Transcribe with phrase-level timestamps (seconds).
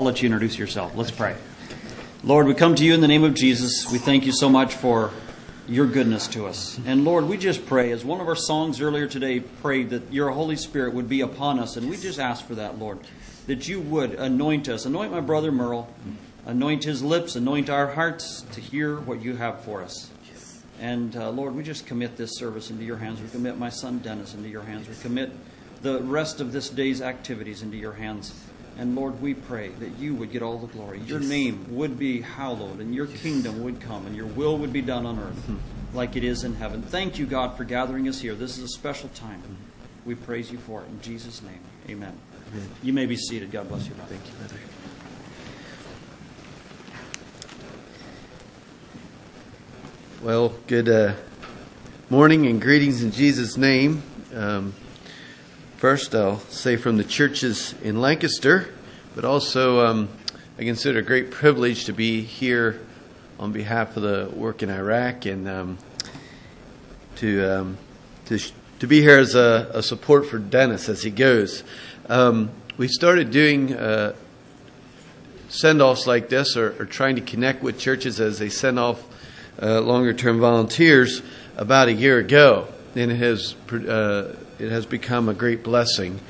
[0.00, 0.96] I'll let you introduce yourself.
[0.96, 1.36] Let's pray.
[2.24, 3.92] Lord, we come to you in the name of Jesus.
[3.92, 5.10] We thank you so much for
[5.68, 6.80] your goodness to us.
[6.86, 10.30] And Lord, we just pray, as one of our songs earlier today prayed, that your
[10.30, 11.76] Holy Spirit would be upon us.
[11.76, 12.98] And we just ask for that, Lord,
[13.46, 14.86] that you would anoint us.
[14.86, 15.92] Anoint my brother Merle.
[16.46, 17.36] Anoint his lips.
[17.36, 20.10] Anoint our hearts to hear what you have for us.
[20.80, 23.20] And uh, Lord, we just commit this service into your hands.
[23.20, 24.88] We commit my son Dennis into your hands.
[24.88, 25.30] We commit
[25.82, 28.32] the rest of this day's activities into your hands.
[28.80, 31.00] And Lord, we pray that you would get all the glory.
[31.00, 31.28] Your Yes.
[31.28, 35.04] name would be hallowed, and your kingdom would come, and your will would be done
[35.04, 35.50] on earth
[35.92, 36.80] like it is in heaven.
[36.80, 38.34] Thank you, God, for gathering us here.
[38.34, 39.42] This is a special time.
[40.06, 40.88] We praise you for it.
[40.88, 42.14] In Jesus' name, amen.
[42.54, 42.68] Amen.
[42.82, 43.52] You may be seated.
[43.52, 43.92] God bless you.
[43.92, 44.14] brother.
[44.14, 44.56] Thank you, brother.
[50.22, 51.14] Well, good uh,
[52.08, 54.02] morning and greetings in Jesus' name.
[54.34, 54.74] Um,
[55.80, 58.68] first, I'll say from the churches in Lancaster,
[59.14, 60.10] but also um,
[60.58, 62.82] I consider it a great privilege to be here
[63.38, 65.78] on behalf of the work in Iraq and um,
[67.16, 67.78] to um,
[68.26, 71.64] to sh- to be here as a, a support for Dennis as he goes.
[72.10, 73.74] Um, we started doing.
[73.74, 74.14] Uh,
[75.48, 79.02] send offs like this or, or trying to connect with churches as they send off
[79.60, 81.22] uh, longer term volunteers
[81.56, 82.68] about a year ago.
[82.94, 86.20] And it has, uh, it has become a great blessing,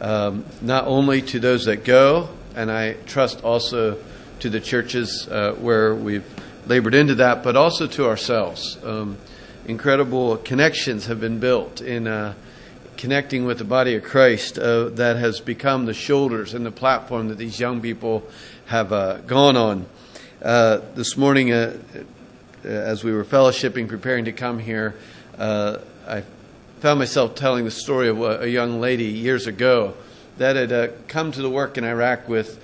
[0.00, 3.98] um, not only to those that go, and I trust also
[4.40, 6.26] to the churches uh, where we've
[6.66, 8.78] labored into that, but also to ourselves.
[8.84, 9.18] Um,
[9.66, 12.34] incredible connections have been built in uh,
[12.96, 17.28] connecting with the body of Christ uh, that has become the shoulders and the platform
[17.28, 18.24] that these young people
[18.66, 19.86] have uh, gone on.
[20.42, 21.50] Uh, this morning,
[22.64, 24.94] as we were fellowshipping, preparing to come here,
[25.38, 26.22] uh, I
[26.80, 29.92] found myself telling the story of a, young lady years ago
[30.38, 32.58] that had uh, come to the work in Iraq with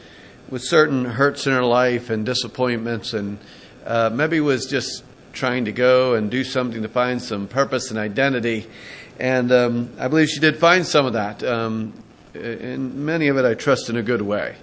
[0.48, 3.36] with certain hurts in her life and disappointments, and
[3.84, 7.98] uh, maybe was just trying to go and do something to find some purpose and
[7.98, 8.66] identity.
[9.18, 11.42] And um, I believe she did find some of that.
[11.42, 11.92] Um,
[12.32, 14.56] and many of it I trust in a good way.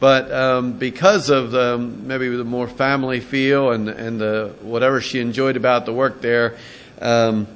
[0.00, 5.20] But um, because of the, maybe the more family feel and, and the, whatever she
[5.20, 6.56] enjoyed about the work there,
[7.00, 7.46] um,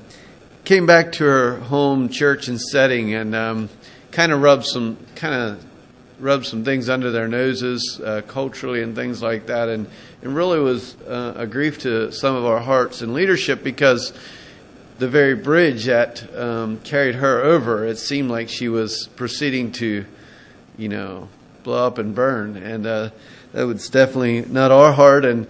[0.67, 3.69] came back to her home church and setting and um,
[4.11, 5.65] kind of rubbed some kind of
[6.19, 9.87] rubbed some things under their noses uh, culturally and things like that, and
[10.23, 14.13] it really was uh, a grief to some of our hearts and leadership because
[14.99, 20.05] the very bridge that um, carried her over, it seemed like she was proceeding to,
[20.77, 21.29] you know,
[21.63, 23.11] blow up and burn, and uh,
[23.53, 25.25] that was definitely not our heart.
[25.25, 25.47] And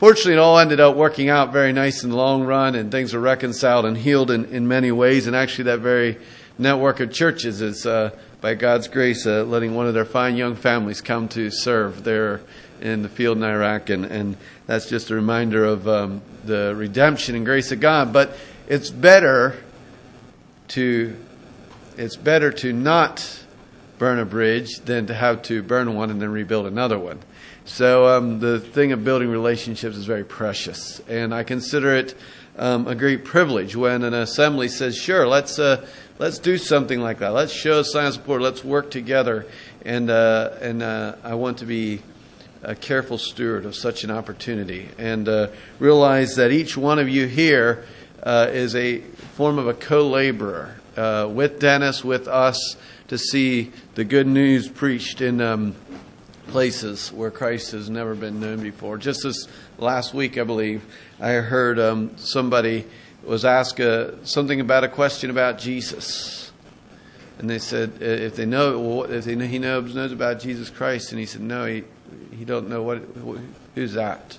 [0.00, 3.14] fortunately, it all ended up working out very nice in the long run, and things
[3.14, 5.28] were reconciled and healed in, in many ways.
[5.28, 6.18] And actually, that very
[6.58, 10.56] network of churches is, uh, by God's grace, uh, letting one of their fine young
[10.56, 12.40] families come to serve there
[12.80, 17.34] in the field in Iraq, and, and that's just a reminder of um, the redemption
[17.34, 18.12] and grace of God.
[18.12, 18.34] But
[18.66, 19.56] it's better
[20.68, 21.16] to
[21.98, 23.44] it's better to not
[23.98, 27.18] burn a bridge than to have to burn one and then rebuild another one.
[27.70, 32.16] So um, the thing of building relationships is very precious, and I consider it
[32.58, 35.86] um, a great privilege when an assembly says, "Sure, let's uh,
[36.18, 37.28] let's do something like that.
[37.28, 38.42] Let's show sign of support.
[38.42, 39.46] Let's work together."
[39.84, 42.02] And uh, and uh, I want to be
[42.64, 45.46] a careful steward of such an opportunity, and uh,
[45.78, 47.84] realize that each one of you here
[48.24, 48.98] uh, is a
[49.36, 52.76] form of a co-laborer uh, with Dennis, with us,
[53.06, 55.76] to see the good news preached in um,
[56.50, 58.98] places where Christ has never been known before.
[58.98, 59.46] Just this
[59.78, 60.84] last week, I believe,
[61.20, 62.86] I heard um, somebody
[63.22, 66.52] was asked uh, something about a question about Jesus,
[67.38, 70.70] and they said uh, if they know if they know, he knows knows about Jesus
[70.70, 71.84] Christ, and he said no, he
[72.36, 72.98] he don't know what
[73.74, 74.38] who's that.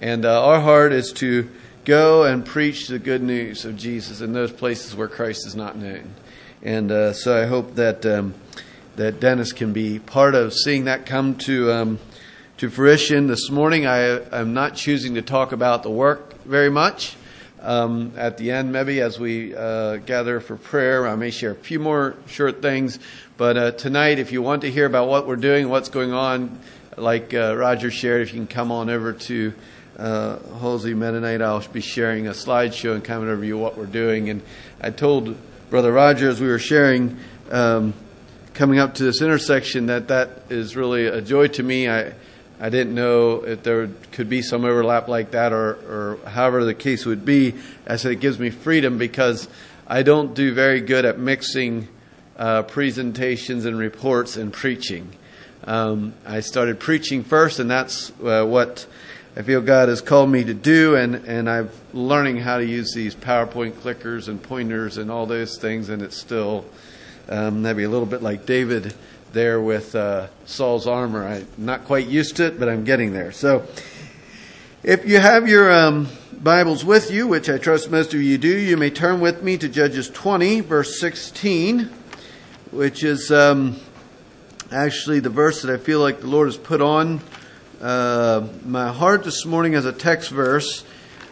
[0.00, 1.48] And uh, our heart is to
[1.84, 5.76] go and preach the good news of Jesus in those places where Christ is not
[5.76, 6.14] known.
[6.62, 8.34] And uh, so I hope that um,
[8.96, 11.98] that Dennis can be part of seeing that come to um,
[12.58, 13.26] to fruition.
[13.26, 13.98] This morning, I
[14.38, 17.16] am not choosing to talk about the work very much.
[17.60, 21.54] Um, at the end, maybe as we uh, gather for prayer, I may share a
[21.54, 22.98] few more short things.
[23.36, 26.58] But uh, tonight, if you want to hear about what we're doing, what's going on,
[26.96, 29.54] like uh, Roger shared, if you can come on over to
[29.96, 34.28] uh, Halsey Mennonite, I'll be sharing a slideshow and kind of review what we're doing.
[34.28, 34.42] And
[34.80, 35.36] I told
[35.70, 37.16] Brother Roger as we were sharing,
[37.50, 37.94] um,
[38.54, 41.88] coming up to this intersection, that that is really a joy to me.
[41.88, 42.12] I
[42.60, 46.74] I didn't know if there could be some overlap like that, or, or however the
[46.74, 47.54] case would be.
[47.88, 49.48] I said it gives me freedom because
[49.88, 51.88] I don't do very good at mixing
[52.36, 55.10] uh, presentations and reports and preaching.
[55.64, 58.86] um, I started preaching first, and that's uh, what
[59.36, 60.96] I feel God has called me to do.
[60.96, 65.58] And, and I'm learning how to use these PowerPoint clickers and pointers and all those
[65.58, 66.64] things, and it's still
[67.32, 68.94] um, maybe a little bit like David
[69.32, 71.26] there with uh, Saul's armor.
[71.26, 73.32] I'm not quite used to it, but I'm getting there.
[73.32, 73.66] So
[74.82, 78.54] if you have your um, Bibles with you, which I trust most of you do,
[78.54, 81.90] you may turn with me to Judges 20, verse 16,
[82.70, 83.80] which is um,
[84.70, 87.22] actually the verse that I feel like the Lord has put on
[87.80, 90.84] uh, my heart this morning as a text verse.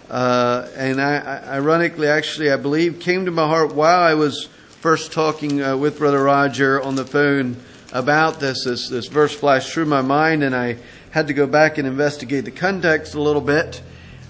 [0.08, 4.48] Uh, and I, I, ironically, actually, I believe came to my heart while I was
[4.80, 7.54] first talking uh, with Brother Roger on the phone
[7.92, 8.64] about this.
[8.64, 10.78] This, this verse flashed through my mind, and I
[11.10, 13.82] had to go back and investigate the context a little bit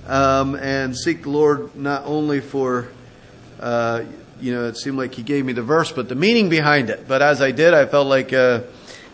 [0.08, 2.88] um, and seek the Lord not only for,
[3.61, 4.02] uh,
[4.41, 7.06] you know, it seemed like He gave me the verse, but the meaning behind it.
[7.06, 8.62] But as I did, I felt like uh,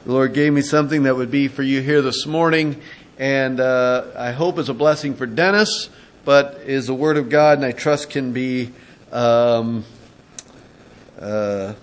[0.06, 2.80] the Lord gave me something that would be for you here this morning,
[3.18, 5.90] and uh, I hope is a blessing for Dennis,
[6.24, 8.72] but is the Word of God, and I trust can be
[9.12, 9.84] um,
[11.20, 11.74] uh,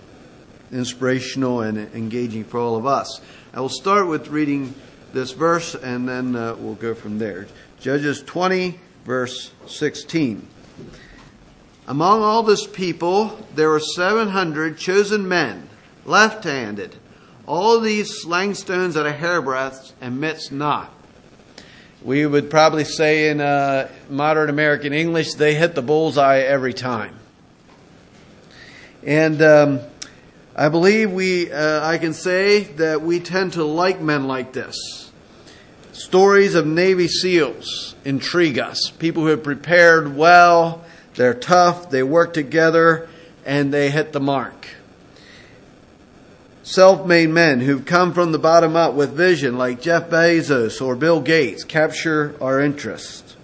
[0.72, 3.20] inspirational and engaging for all of us.
[3.52, 4.74] I will start with reading
[5.12, 7.46] this verse, and then uh, we'll go from there.
[7.80, 10.48] Judges 20, verse 16.
[11.86, 15.68] Among all this people, there were 700 chosen men,
[16.04, 16.96] left handed.
[17.46, 20.92] All these slang stones at a hairbreadth and midst not.
[22.02, 27.18] We would probably say in uh, modern American English, they hit the bullseye every time.
[29.04, 29.80] And um,
[30.56, 35.10] I believe we, uh, I can say that we tend to like men like this.
[35.92, 38.90] Stories of Navy SEALs intrigue us.
[38.98, 40.84] People who have prepared well,
[41.14, 43.08] they're tough, they work together,
[43.44, 44.68] and they hit the mark.
[46.62, 50.96] Self made men who've come from the bottom up with vision, like Jeff Bezos or
[50.96, 53.36] Bill Gates, capture our interest.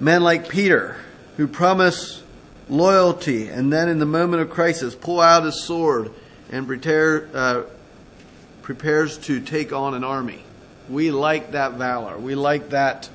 [0.00, 0.96] Men like Peter,
[1.36, 2.22] who promise
[2.70, 6.10] loyalty and then in the moment of crisis pull out his sword
[6.50, 7.62] and prepare, uh,
[8.62, 10.42] prepares to take on an army.
[10.88, 12.18] We like that valor.
[12.18, 13.08] We like that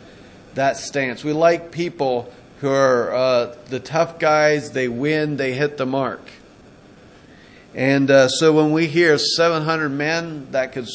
[0.56, 1.24] that stance.
[1.24, 4.72] We like people who are uh, the tough guys.
[4.72, 5.38] They win.
[5.38, 6.22] They hit the mark.
[7.74, 10.88] And uh, so when we hear 700 men that could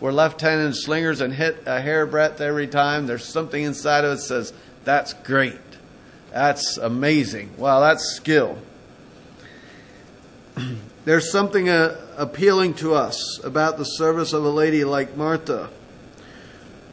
[0.00, 4.26] were left-handed slingers and hit a hairbreadth every time, there's something inside of us that
[4.26, 4.52] says
[4.84, 5.60] that's great.
[6.32, 7.50] That's amazing.
[7.58, 8.56] Wow, that's skill.
[11.04, 15.68] There's something uh, appealing to us about the service of a lady like Martha,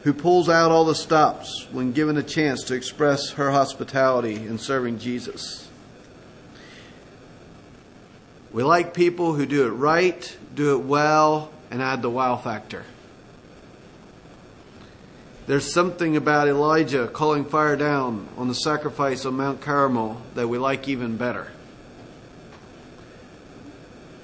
[0.02, 4.58] who pulls out all the stops when given a chance to express her hospitality in
[4.58, 5.68] serving Jesus.
[8.52, 12.84] We like people who do it right, do it well, and add the wow factor.
[15.50, 20.58] There's something about Elijah calling fire down on the sacrifice on Mount Carmel that we
[20.58, 21.50] like even better.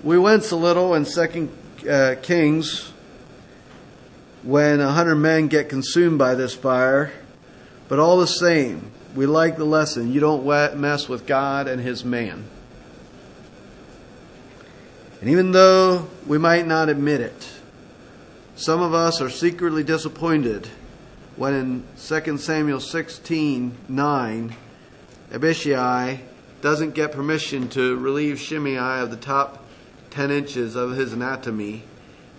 [0.04, 1.50] We wince a little in Second
[1.90, 2.92] uh, Kings
[4.44, 7.12] when a hundred men get consumed by this fire,
[7.88, 10.12] but all the same, we like the lesson.
[10.12, 10.46] You don't
[10.78, 12.44] mess with God and His man.
[15.20, 17.50] And even though we might not admit it,
[18.54, 20.70] some of us are secretly disappointed
[21.36, 24.56] when in 2 Samuel 16 9,
[25.32, 26.20] Abishai
[26.62, 29.62] doesn't get permission to relieve Shimei of the top
[30.10, 31.84] 10 inches of his anatomy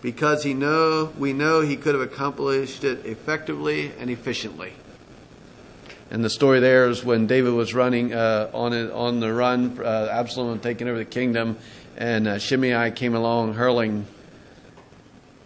[0.01, 4.73] because he know, we know he could have accomplished it effectively and efficiently.
[6.09, 9.77] And the story there is when David was running uh, on it, on the run,
[9.79, 11.57] uh, Absalom had taken over the kingdom,
[11.97, 14.05] and uh, Shimei came along hurling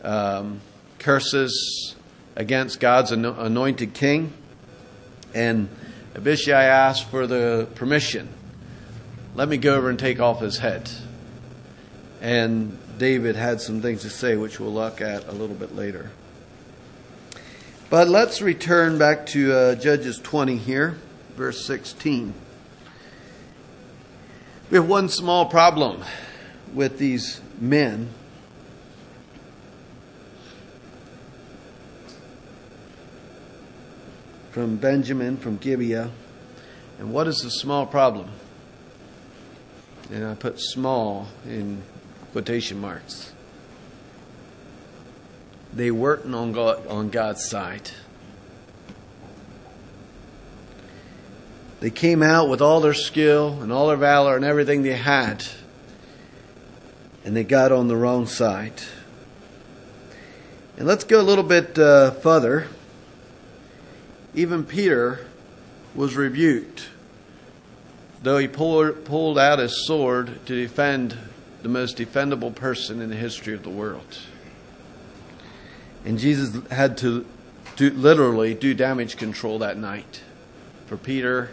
[0.03, 0.61] um,
[0.99, 1.95] curses
[2.41, 4.33] against God's anointed king.
[5.33, 5.69] And
[6.15, 8.27] Abishai asked for the permission.
[9.35, 10.89] Let me go over and take off his head.
[12.19, 16.09] And David had some things to say, which we'll look at a little bit later.
[17.91, 20.97] But let's return back to uh, Judges 20 here,
[21.35, 22.33] verse 16.
[24.71, 26.03] We have one small problem
[26.73, 28.09] with these men.
[34.51, 36.11] From Benjamin, from Gibeah.
[36.99, 38.29] And what is the small problem?
[40.11, 41.81] And I put small in
[42.31, 43.33] quotation marks.
[45.73, 47.91] They weren't on, God, on God's side.
[51.79, 55.45] They came out with all their skill and all their valor and everything they had.
[57.23, 58.73] and they got on the wrong side.
[60.77, 62.67] And let's go a little bit uh, further.
[64.33, 65.25] Even Peter
[65.93, 66.87] was rebuked,
[68.23, 71.17] though he pulled, pulled out his sword to defend
[71.61, 74.19] the most defendable person in the history of the world.
[76.05, 77.25] And Jesus had to
[77.75, 80.21] do, literally do damage control that night
[80.87, 81.51] for Peter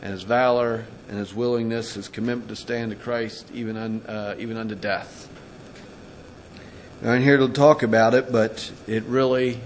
[0.00, 4.34] and his valor and his willingness, his commitment to stand to Christ even, un, uh,
[4.38, 5.28] even unto death.
[7.02, 9.60] I am here to talk about it, but it really,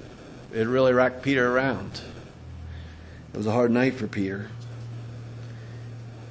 [0.52, 2.00] it really racked Peter around.
[3.32, 4.50] It was a hard night for Peter.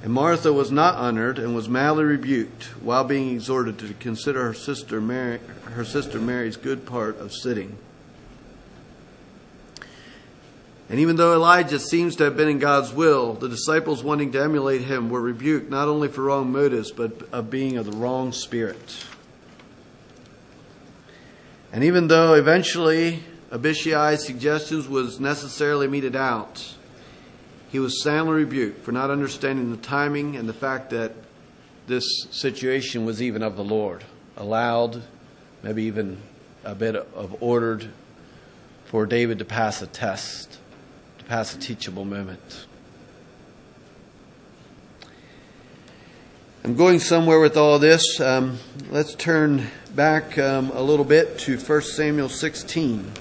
[0.02, 4.54] And Martha was not honored and was mildly rebuked while being exhorted to consider her
[4.54, 5.40] sister Mary,
[5.72, 7.76] her sister Mary's good part of sitting.
[10.88, 14.42] And even though Elijah seems to have been in God's will, the disciples wanting to
[14.42, 18.32] emulate him were rebuked not only for wrong motives, but of being of the wrong
[18.32, 19.04] spirit.
[21.72, 26.74] And even though eventually Abishai's suggestions was necessarily meted out,
[27.70, 31.12] he was soundly rebuked for not understanding the timing and the fact that
[31.86, 34.04] this situation was even of the Lord,
[34.36, 35.02] allowed,
[35.62, 36.20] maybe even
[36.64, 37.90] a bit of ordered
[38.86, 40.58] for David to pass a test,
[41.18, 42.66] to pass a teachable moment.
[46.64, 48.20] I'm going somewhere with all this.
[48.20, 48.58] Um,
[48.90, 53.12] let's turn back um, a little bit to 1 Samuel 16.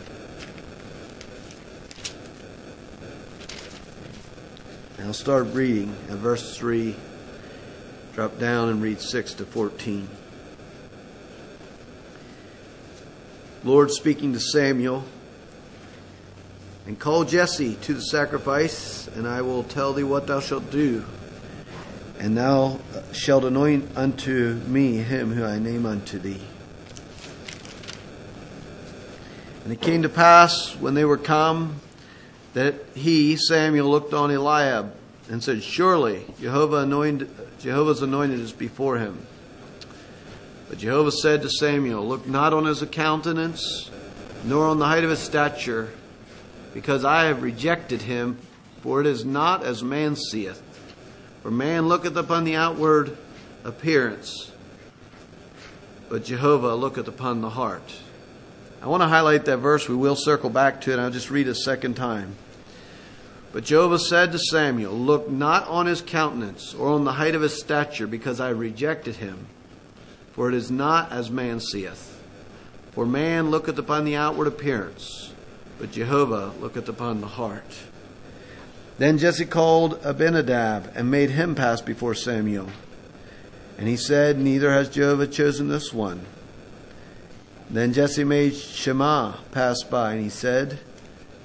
[5.09, 6.95] I'll start reading at verse 3,
[8.13, 10.07] drop down and read 6 to 14.
[13.63, 15.03] Lord speaking to Samuel,
[16.85, 21.03] and call Jesse to the sacrifice, and I will tell thee what thou shalt do.
[22.19, 22.79] And thou
[23.11, 26.43] shalt anoint unto me him who I name unto thee.
[29.63, 31.81] And it came to pass when they were come
[32.53, 34.97] that he, Samuel, looked on Eliab
[35.29, 39.25] and said, Surely Jehovah anointed, Jehovah's anointed is before him.
[40.67, 43.89] But Jehovah said to Samuel, Look not on his countenance,
[44.43, 45.93] nor on the height of his stature,
[46.73, 48.37] because I have rejected him,
[48.81, 50.61] for it is not as man seeth.
[51.43, 53.17] For man looketh upon the outward
[53.63, 54.51] appearance,
[56.09, 57.95] but Jehovah looketh upon the heart.
[58.81, 59.87] I want to highlight that verse.
[59.87, 60.99] We will circle back to it.
[60.99, 62.35] I'll just read it a second time.
[63.51, 67.41] But Jehovah said to Samuel, Look not on his countenance or on the height of
[67.41, 69.47] his stature, because I rejected him.
[70.33, 72.21] For it is not as man seeth.
[72.91, 75.33] For man looketh upon the outward appearance,
[75.79, 77.79] but Jehovah looketh upon the heart.
[78.97, 82.69] Then Jesse called Abinadab and made him pass before Samuel.
[83.77, 86.25] And he said, Neither has Jehovah chosen this one.
[87.69, 90.79] Then Jesse made Shammah pass by, and he said,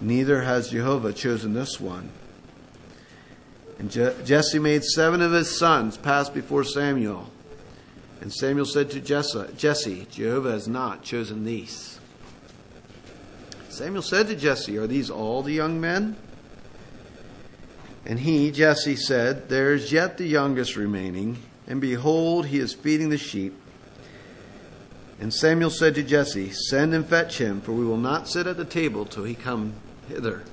[0.01, 2.11] Neither has Jehovah chosen this one.
[3.79, 7.31] And Je- Jesse made seven of his sons pass before Samuel.
[8.21, 11.99] And Samuel said to Jesse, Jesse, Jehovah has not chosen these.
[13.69, 16.17] Samuel said to Jesse, Are these all the young men?
[18.07, 23.09] And he, Jesse, said, There is yet the youngest remaining, and behold, he is feeding
[23.09, 23.59] the sheep.
[25.21, 28.57] And Samuel said to Jesse, Send and fetch him, for we will not sit at
[28.57, 29.75] the table till he come
[30.09, 30.45] hither.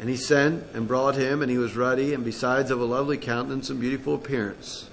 [0.00, 3.16] And he sent and brought him, and he was ruddy, and besides of a lovely
[3.16, 4.90] countenance and beautiful appearance.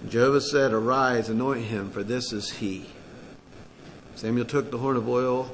[0.00, 2.86] And Jehovah said, Arise, anoint him, for this is he.
[4.14, 5.50] Samuel took the horn of oil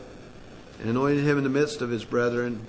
[0.80, 2.66] and anointed him in the midst of his brethren.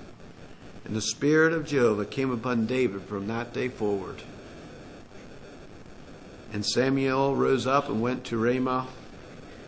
[0.84, 4.22] And the Spirit of Jehovah came upon David from that day forward.
[6.52, 8.86] And Samuel rose up and went to Ramah.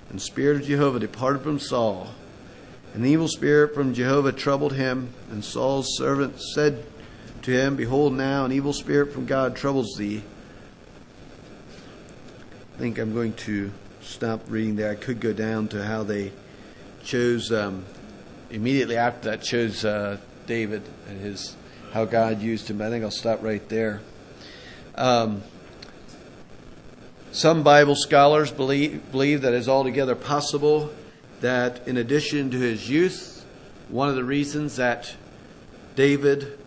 [0.08, 2.08] And the Spirit of Jehovah departed from Saul.
[2.96, 5.12] An evil spirit from Jehovah troubled him.
[5.30, 6.82] And Saul's servant said
[7.42, 10.22] to him, Behold, now an evil spirit from God troubles thee.
[12.74, 14.90] I think I'm going to stop reading there.
[14.90, 16.32] I could go down to how they
[17.04, 17.84] chose, um,
[18.50, 21.54] immediately after that, chose uh, David and his
[21.92, 22.80] how God used him.
[22.80, 24.00] I think I'll stop right there.
[24.94, 25.42] Um,
[27.30, 30.90] some Bible scholars believe, believe that it's altogether possible
[31.40, 33.44] that in addition to his youth,
[33.88, 35.14] one of the reasons that
[35.94, 36.58] David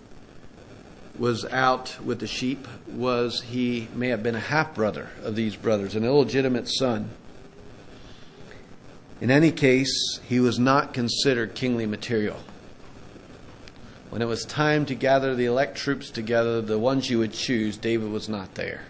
[1.18, 5.56] was out with the sheep was he may have been a half brother of these
[5.56, 7.10] brothers, an illegitimate son.
[9.20, 12.38] In any case, he was not considered kingly material.
[14.10, 17.78] When it was time to gather the elect troops together, the ones you would choose,
[17.78, 18.86] David was not there.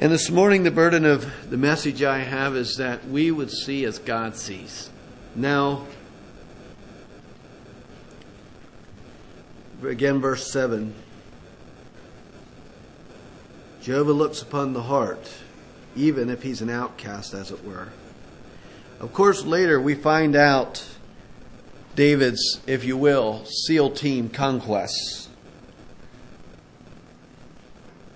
[0.00, 3.84] And this morning, the burden of the message I have is that we would see
[3.84, 4.90] as God sees.
[5.34, 5.86] Now,
[9.82, 10.94] again, verse 7
[13.82, 15.32] Jehovah looks upon the heart,
[15.96, 17.88] even if he's an outcast, as it were.
[19.00, 20.86] Of course, later we find out
[21.96, 25.28] David's, if you will, SEAL team conquests.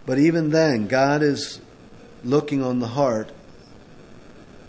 [0.06, 1.60] But even then, God is
[2.24, 3.30] looking on the heart,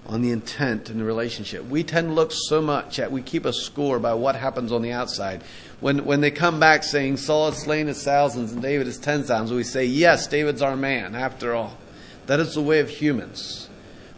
[0.06, 1.64] on the intent and the relationship.
[1.66, 4.82] We tend to look so much at, we keep a score by what happens on
[4.82, 5.44] the outside.
[5.80, 9.24] When, when they come back saying Saul has slain his thousands and David his ten
[9.24, 11.78] thousands, we say, yes, David's our man, after all.
[12.26, 13.70] That is the way of humans.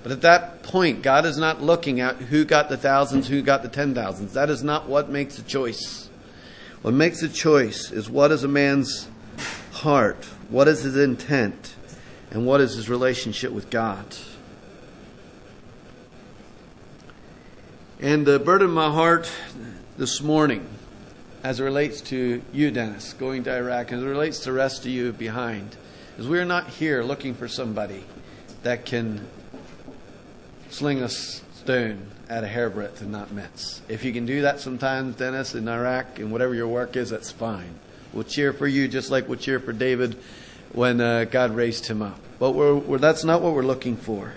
[0.01, 3.63] But at that point, God is not looking at who got the thousands, who got
[3.63, 4.33] the ten thousands.
[4.33, 6.09] That is not what makes a choice.
[6.81, 9.07] What makes a choice is what is a man's
[9.71, 11.74] heart, what is his intent,
[12.31, 14.05] and what is his relationship with God.
[17.99, 19.31] And the burden of my heart
[19.97, 20.67] this morning,
[21.43, 24.81] as it relates to you, Dennis, going to Iraq, as it relates to the rest
[24.81, 25.77] of you behind,
[26.17, 28.03] is we're not here looking for somebody
[28.63, 29.27] that can
[30.69, 33.81] sling a stone at a hairbreadth and not miss.
[33.87, 37.31] If you can do that sometimes, Dennis, in Iraq and whatever your work is, that's
[37.31, 37.75] fine.
[38.13, 40.17] We'll cheer for you just like we'll cheer for David
[40.75, 42.19] when uh, God raised him up.
[42.37, 44.33] But we're, we're, that's not what we're looking for.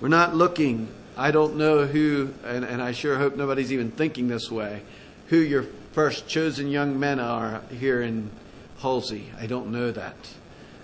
[0.00, 4.26] We're not looking, I don't know who, and, and I sure hope nobody's even thinking
[4.26, 4.82] this way,
[5.28, 8.30] who your first chosen young men are here in
[8.80, 9.30] Halsey.
[9.40, 10.16] I don't know that.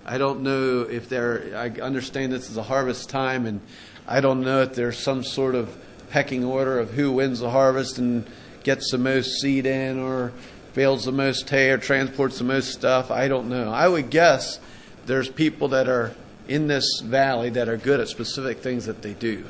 [0.06, 3.60] I don't know if they're, I understand this is a harvest time, and
[4.06, 5.76] I don't know if there's some sort of
[6.10, 8.24] pecking order of who wins the harvest and
[8.62, 10.32] gets the most seed in or
[10.72, 13.10] fails the most hay or transports the most stuff.
[13.10, 13.70] I don't know.
[13.70, 14.58] I would guess
[15.06, 16.14] there's people that are
[16.48, 19.44] in this valley that are good at specific things that they do.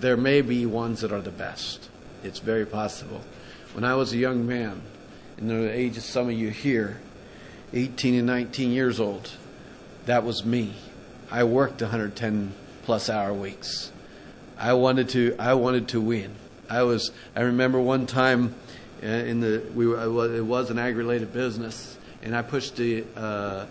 [0.00, 1.88] There may be ones that are the best.
[2.22, 3.22] It's very possible.
[3.72, 4.82] When I was a young man,
[5.38, 7.00] in the age of some of you here,
[7.72, 9.30] 18 and 19 years old,
[10.06, 10.74] that was me.
[11.30, 13.92] I worked 110 plus hour weeks.
[14.58, 15.36] I wanted to.
[15.38, 16.34] I wanted to win.
[16.68, 17.12] I was.
[17.34, 18.54] I remember one time
[19.02, 23.66] in the we were, it was an ag related business, and I pushed the uh,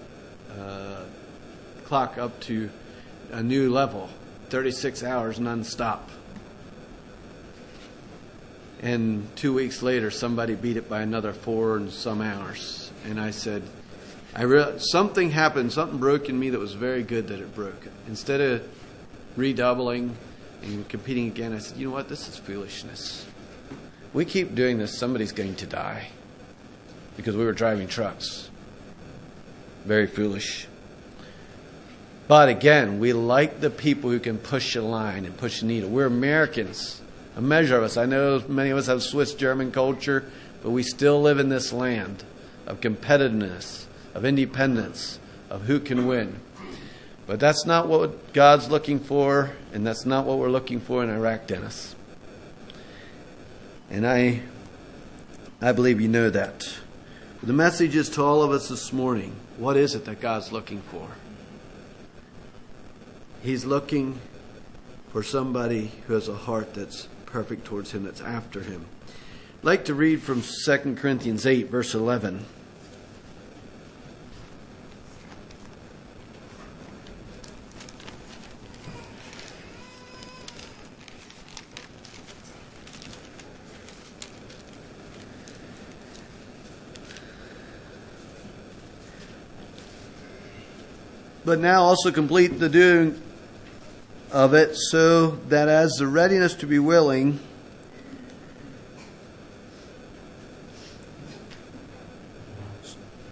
[0.58, 1.04] uh,
[1.86, 2.70] clock up to
[3.32, 4.10] a new level,
[4.50, 6.00] 36 hours nonstop.
[8.82, 13.32] And two weeks later, somebody beat it by another four and some hours, and I
[13.32, 13.62] said,
[14.34, 17.88] I re- something happened, something broke in me that was very good that it broke.
[18.08, 18.68] Instead of
[19.36, 20.16] redoubling
[20.64, 23.26] and competing again, I said, you know what, this is foolishness.
[24.14, 26.10] We keep doing this, somebody's going to die
[27.16, 28.50] because we were driving trucks.
[29.86, 30.68] Very foolish.
[32.28, 35.90] But again, we like the people who can push a line and push a needle.
[35.90, 37.02] We're Americans,
[37.36, 37.98] a measure of us.
[37.98, 40.26] I know many of us have Swiss German culture,
[40.62, 42.24] but we still live in this land
[42.66, 45.20] of competitiveness, of independence,
[45.50, 46.40] of who can win.
[47.26, 51.10] But that's not what God's looking for, and that's not what we're looking for in
[51.10, 51.96] Iraq, Dennis.
[53.90, 54.42] And I,
[55.62, 56.70] I believe you know that.
[57.42, 60.82] The message is to all of us this morning what is it that God's looking
[60.82, 61.08] for?
[63.42, 64.20] He's looking
[65.12, 68.86] for somebody who has a heart that's perfect towards Him, that's after Him.
[69.60, 72.46] I'd like to read from 2 Corinthians 8, verse 11.
[91.50, 93.20] But now also complete the doing
[94.32, 97.40] of it, so that as the readiness to be willing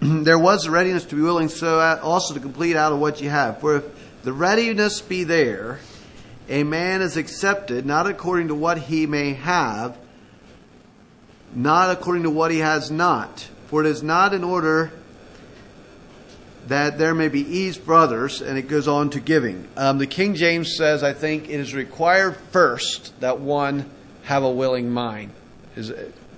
[0.00, 3.30] there was a readiness to be willing, so also to complete out of what you
[3.30, 3.60] have.
[3.60, 3.84] For if
[4.24, 5.78] the readiness be there,
[6.48, 9.96] a man is accepted not according to what he may have,
[11.54, 13.48] not according to what he has not.
[13.68, 14.90] For it is not in order
[16.68, 19.66] that there may be ease for others, and it goes on to giving.
[19.76, 23.90] Um, the King James says, I think it is required first that one
[24.24, 25.32] have a willing mind.
[25.76, 25.90] Is,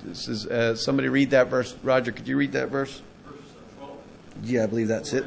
[0.04, 1.74] is uh, somebody read that verse?
[1.82, 3.02] Roger, could you read that verse?
[4.44, 5.24] Yeah, I believe that's it.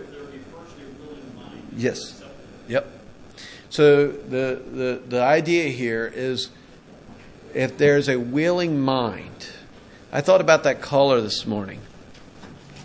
[1.75, 2.23] Yes.
[2.67, 2.87] Yep.
[3.69, 6.49] So the, the, the idea here is
[7.53, 9.49] if there's a willing mind.
[10.11, 11.79] I thought about that caller this morning.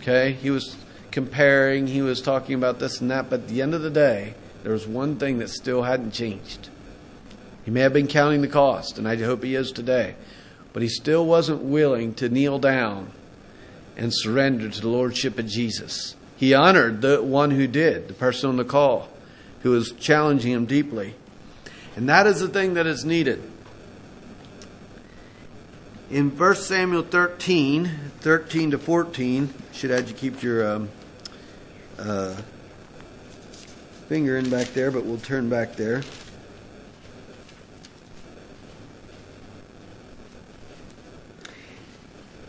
[0.00, 0.32] Okay?
[0.32, 0.77] He was
[1.10, 4.34] comparing, he was talking about this and that, but at the end of the day,
[4.62, 6.68] there was one thing that still hadn't changed.
[7.64, 10.14] He may have been counting the cost, and I hope he is today,
[10.72, 13.12] but he still wasn't willing to kneel down
[13.96, 16.16] and surrender to the lordship of Jesus.
[16.36, 19.08] He honored the one who did, the person on the call,
[19.62, 21.14] who was challenging him deeply.
[21.96, 23.42] And that is the thing that is needed.
[26.10, 27.90] In 1 Samuel 13,
[28.20, 30.88] 13 to 14, should have you keep your um,
[31.98, 32.36] uh,
[34.08, 36.02] finger in back there, but we'll turn back there.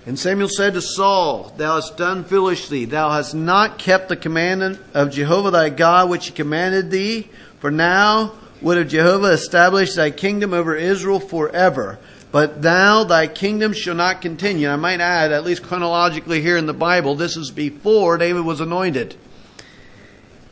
[0.05, 2.85] And Samuel said to Saul, Thou hast done foolishly.
[2.85, 7.29] Thou hast not kept the commandment of Jehovah thy God, which he commanded thee.
[7.59, 11.99] For now would have Jehovah established thy kingdom over Israel forever.
[12.31, 14.69] But thou, thy kingdom shall not continue.
[14.69, 18.61] I might add, at least chronologically here in the Bible, this is before David was
[18.61, 19.15] anointed.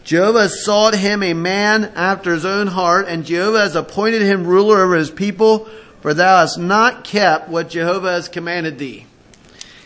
[0.08, 4.48] Jehovah has sought him a man after his own heart, and Jehovah has appointed him
[4.48, 5.68] ruler over his people,
[6.00, 9.06] for thou hast not kept what Jehovah has commanded thee.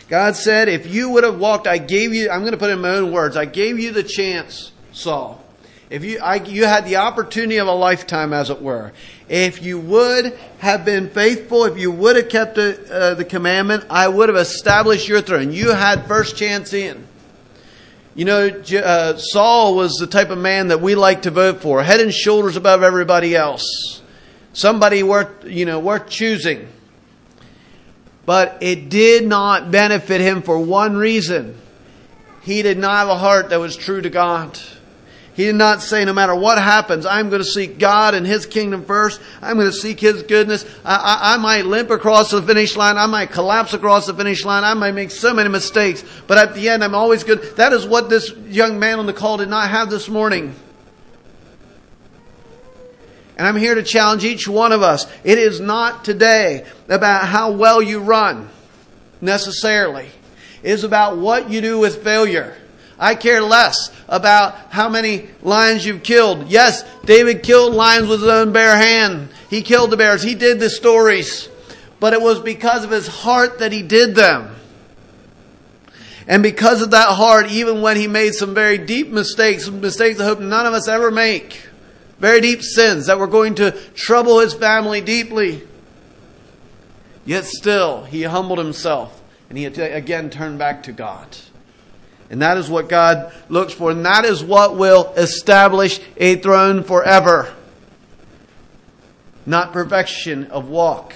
[0.09, 2.81] God said, if you would have walked, I gave you, I'm going to put in
[2.81, 5.43] my own words, I gave you the chance, Saul.
[5.89, 8.93] If you, I, you had the opportunity of a lifetime, as it were.
[9.27, 13.85] If you would have been faithful, if you would have kept the, uh, the commandment,
[13.89, 15.51] I would have established your throne.
[15.51, 17.07] You had first chance in.
[18.13, 21.81] You know, uh, Saul was the type of man that we like to vote for,
[21.81, 24.01] head and shoulders above everybody else.
[24.53, 26.67] Somebody worth, you know, worth choosing.
[28.25, 31.57] But it did not benefit him for one reason.
[32.41, 34.59] He did not have a heart that was true to God.
[35.33, 38.45] He did not say, no matter what happens, I'm going to seek God and His
[38.45, 39.21] kingdom first.
[39.41, 40.65] I'm going to seek His goodness.
[40.83, 42.97] I, I, I, might limp across the finish line.
[42.97, 44.65] I might collapse across the finish line.
[44.65, 46.03] I might make so many mistakes.
[46.27, 47.41] But at the end, I'm always good.
[47.55, 50.53] That is what this young man on the call did not have this morning.
[53.37, 55.07] And I'm here to challenge each one of us.
[55.23, 58.49] It is not today about how well you run,
[59.21, 60.09] necessarily.
[60.61, 62.55] It is about what you do with failure.
[63.01, 66.49] I care less about how many lions you've killed.
[66.49, 69.29] Yes, David killed lions with his own bare hand.
[69.49, 70.21] He killed the bears.
[70.21, 71.49] He did the stories.
[71.99, 74.55] But it was because of his heart that he did them.
[76.27, 80.25] And because of that heart, even when he made some very deep mistakes, mistakes I
[80.25, 81.67] hope none of us ever make,
[82.19, 85.67] very deep sins that were going to trouble his family deeply,
[87.25, 91.35] yet still he humbled himself and he again turned back to God.
[92.31, 93.91] And that is what God looks for.
[93.91, 97.53] And that is what will establish a throne forever.
[99.45, 101.13] Not perfection of walk,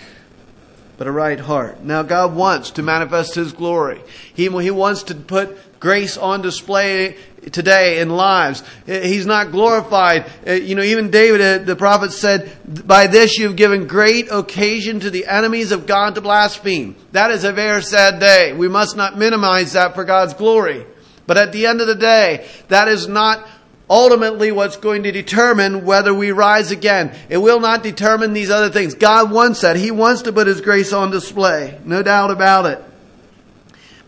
[0.98, 1.82] but a right heart.
[1.82, 4.02] Now, God wants to manifest His glory.
[4.34, 7.16] He, he wants to put grace on display
[7.50, 8.62] today in lives.
[8.86, 10.30] He's not glorified.
[10.46, 12.52] Uh, you know, even David, uh, the prophet said,
[12.86, 16.98] by this you've given great occasion to the enemies of God to blaspheme.
[17.14, 18.52] That is a very sad day.
[18.52, 20.86] We must not minimize that for God's glory.
[21.28, 23.48] But at the end of the day, that is not
[23.90, 27.16] ultimately what's going to determine whether we rise again.
[27.30, 28.96] It will not determine these other things.
[28.96, 29.76] God wants that.
[29.76, 31.80] He wants to put His grace on display.
[31.86, 32.84] No doubt about it.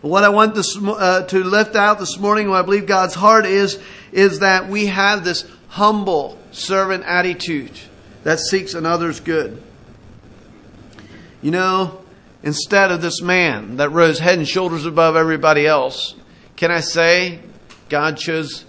[0.02, 3.14] But what I want this, uh, to lift out this morning, what I believe God's
[3.14, 3.80] heart is,
[4.12, 7.72] is that we have this humble servant attitude
[8.24, 9.62] that seeks another's good.
[11.42, 12.00] You know,
[12.42, 16.14] instead of this man that rose head and shoulders above everybody else,
[16.58, 17.38] can I say
[17.88, 18.64] God chose,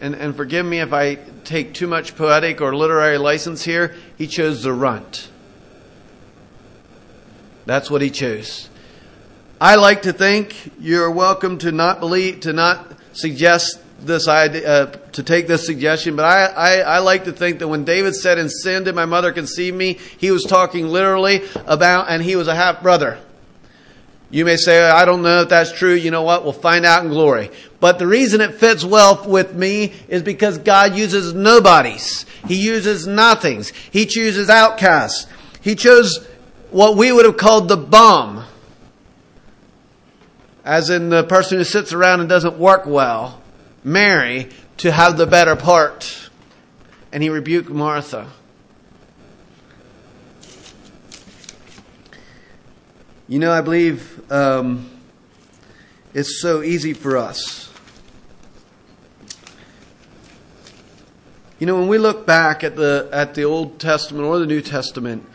[0.00, 4.28] and, and forgive me if I take too much poetic or literary license here, He
[4.28, 5.28] chose the runt.
[7.66, 8.68] That's what He chose.
[9.60, 14.86] I like to think you're welcome to not believe, to not suggest this idea, uh,
[15.10, 18.38] to take this suggestion, but I, I, I, like to think that when David said,
[18.38, 22.46] "In sin did my mother conceive me," he was talking literally about, and he was
[22.46, 23.18] a half brother.
[24.32, 25.92] You may say, I don't know if that's true.
[25.92, 26.42] You know what?
[26.42, 27.50] We'll find out in glory.
[27.80, 32.24] But the reason it fits well with me is because God uses nobodies.
[32.48, 33.68] He uses nothings.
[33.68, 35.26] He chooses outcasts.
[35.60, 36.26] He chose
[36.70, 38.46] what we would have called the bum.
[40.64, 43.42] As in the person who sits around and doesn't work well.
[43.84, 46.30] Mary to have the better part.
[47.12, 48.30] And he rebuked Martha.
[53.32, 54.90] You know, I believe um,
[56.12, 57.72] it's so easy for us.
[61.58, 64.60] You know, when we look back at the at the Old Testament or the New
[64.60, 65.26] Testament,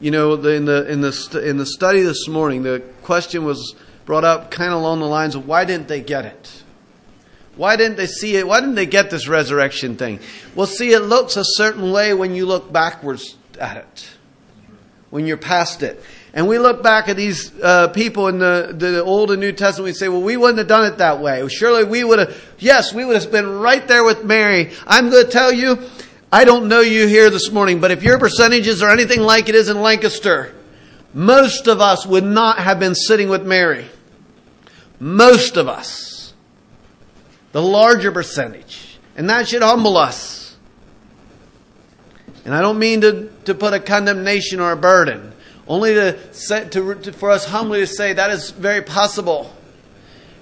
[0.00, 4.24] you know, in the in the in the study this morning, the question was brought
[4.24, 6.64] up kind of along the lines of why didn't they get it?
[7.54, 8.48] Why didn't they see it?
[8.48, 10.18] Why didn't they get this resurrection thing?
[10.56, 14.08] Well, see, it looks a certain way when you look backwards at it,
[15.10, 16.02] when you're past it.
[16.34, 19.86] And we look back at these uh, people in the, the Old and New Testament,
[19.86, 21.46] we say, well, we wouldn't have done it that way.
[21.48, 24.72] Surely we would have, yes, we would have been right there with Mary.
[24.84, 25.78] I'm going to tell you,
[26.32, 29.54] I don't know you here this morning, but if your percentages are anything like it
[29.54, 30.52] is in Lancaster,
[31.12, 33.86] most of us would not have been sitting with Mary.
[34.98, 36.34] Most of us.
[37.52, 38.98] The larger percentage.
[39.16, 40.56] And that should humble us.
[42.44, 45.33] And I don't mean to, to put a condemnation or a burden.
[45.66, 49.54] Only to, say, to, to, for us humbly to say that is very possible.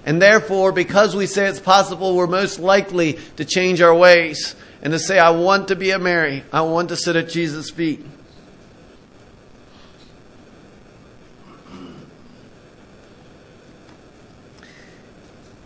[0.05, 4.91] And therefore, because we say it's possible, we're most likely to change our ways and
[4.91, 6.43] to say, I want to be a Mary.
[6.51, 8.05] I want to sit at Jesus' feet.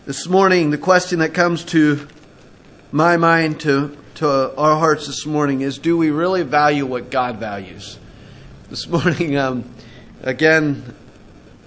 [0.06, 2.06] This morning, the question that comes to
[2.92, 7.36] my mind, to, to our hearts this morning, is do we really value what God
[7.36, 7.98] values?
[8.70, 9.64] This morning, um,
[10.20, 10.94] again,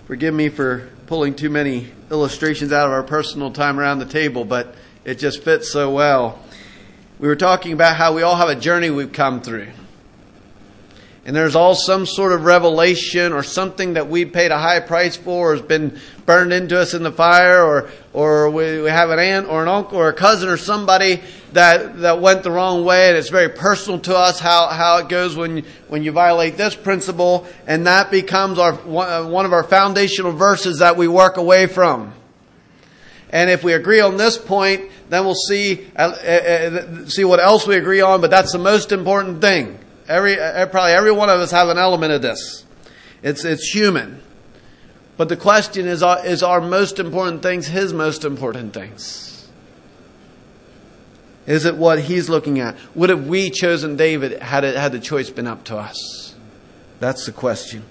[0.06, 4.46] forgive me for pulling too many illustrations out of our personal time around the table,
[4.46, 6.40] but it just fits so well.
[7.18, 9.70] We were talking about how we all have a journey we've come through
[11.26, 15.16] and there's all some sort of revelation or something that we paid a high price
[15.16, 19.10] for or has been burned into us in the fire or or we, we have
[19.10, 21.21] an aunt or an uncle or a cousin or somebody
[21.54, 25.10] that that went the wrong way and it's very personal to us how how it
[25.10, 30.32] goes when when you violate this principle and that becomes our one of our foundational
[30.32, 32.13] verses that we work away from
[33.30, 37.65] and if we agree on this point then we'll see uh, uh, see what else
[37.65, 39.78] we agree on but that's the most important thing
[40.12, 42.65] Every, uh, probably every one of us have an element of this.
[43.24, 44.21] It's, it's human.
[45.22, 49.48] But the question is, is our most important things his most important things?
[51.46, 52.76] Is it what he's looking at?
[52.96, 56.34] Would have we chosen David had, it, had the choice been up to us?
[57.00, 57.84] That's the question.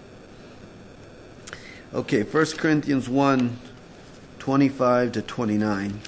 [1.95, 3.57] Okay, 1 Corinthians 1
[4.41, 6.01] 25 to 29.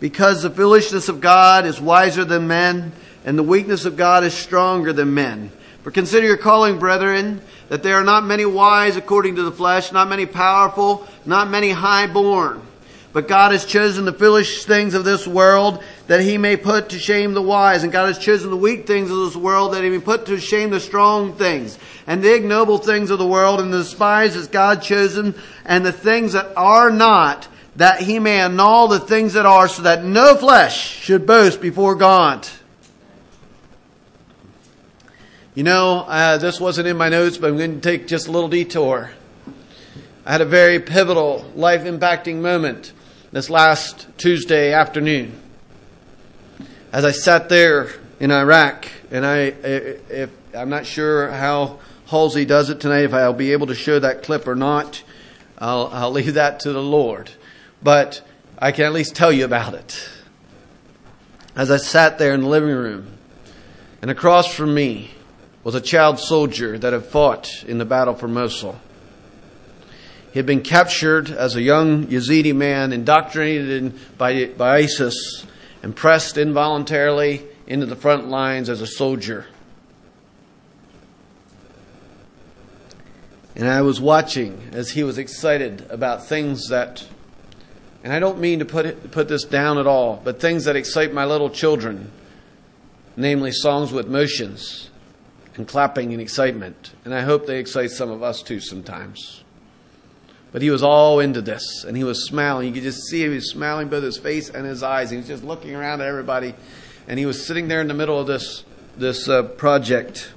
[0.00, 2.92] Because the foolishness of God is wiser than men,
[3.24, 5.50] and the weakness of God is stronger than men.
[5.82, 9.92] For consider your calling, brethren, that there are not many wise according to the flesh,
[9.92, 12.62] not many powerful, not many high born.
[13.12, 16.98] But God has chosen the foolish things of this world that he may put to
[16.98, 17.82] shame the wise.
[17.82, 20.40] And God has chosen the weak things of this world that he may put to
[20.40, 21.78] shame the strong things.
[22.06, 25.34] And the ignoble things of the world and the despised has God chosen.
[25.66, 29.82] And the things that are not that he may annul the things that are, so
[29.82, 32.46] that no flesh should boast before God.
[35.54, 38.30] You know, uh, this wasn't in my notes, but I'm going to take just a
[38.30, 39.10] little detour.
[40.24, 42.92] I had a very pivotal, life impacting moment
[43.32, 45.38] this last Tuesday afternoon.
[46.92, 52.70] As I sat there in Iraq, and I, if, I'm not sure how Halsey does
[52.70, 55.02] it tonight, if I'll be able to show that clip or not,
[55.58, 57.30] I'll, I'll leave that to the Lord
[57.82, 58.22] but
[58.58, 60.08] I can at least tell you about it.
[61.56, 63.18] As I sat there in the living room,
[64.00, 65.10] and across from me
[65.64, 68.78] was a child soldier that had fought in the battle for Mosul.
[70.32, 75.46] He had been captured as a young Yazidi man, indoctrinated by, by ISIS,
[75.82, 79.46] and pressed involuntarily into the front lines as a soldier.
[83.54, 87.06] And I was watching as he was excited about things that
[88.04, 90.74] and I don't mean to put, it, put this down at all, but things that
[90.74, 92.10] excite my little children,
[93.16, 94.90] namely songs with motions
[95.56, 96.92] and clapping and excitement.
[97.04, 99.44] And I hope they excite some of us too sometimes.
[100.52, 102.68] But he was all into this, and he was smiling.
[102.68, 105.10] You could just see him, he was smiling both his face and his eyes.
[105.10, 106.54] He was just looking around at everybody,
[107.08, 108.64] and he was sitting there in the middle of this,
[108.96, 110.32] this uh, project.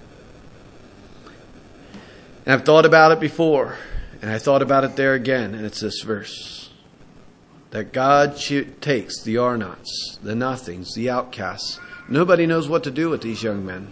[2.45, 3.77] And I've thought about it before,
[4.21, 6.65] and I thought about it there again, and it's this verse
[7.75, 9.57] that God takes the are
[10.23, 11.77] the nothings, the outcasts.
[12.07, 13.91] Nobody knows what to do with these young men.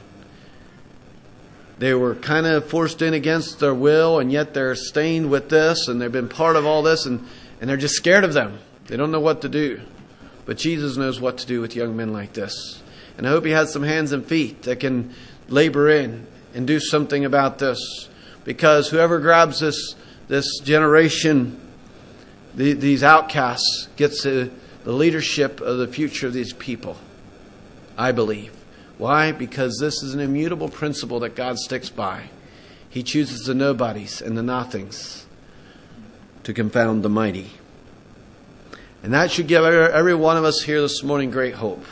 [1.79, 5.87] They were kind of forced in against their will, and yet they're stained with this,
[5.87, 7.25] and they've been part of all this, and,
[7.59, 8.59] and they're just scared of them.
[8.87, 9.81] They don't know what to do.
[10.45, 12.81] But Jesus knows what to do with young men like this.
[13.17, 15.13] And I hope He has some hands and feet that can
[15.47, 18.09] labor in and do something about this.
[18.43, 19.95] Because whoever grabs this,
[20.27, 21.59] this generation
[22.55, 24.51] the, these outcasts gets the
[24.85, 26.97] leadership of the future of these people.
[27.97, 28.62] I believe.
[28.97, 29.31] Why?
[29.31, 32.29] Because this is an immutable principle that God sticks by.
[32.89, 35.25] He chooses the nobodies and the nothings.
[36.43, 37.51] to confound the mighty.
[39.01, 41.83] And that should give every one of us here this morning great hope.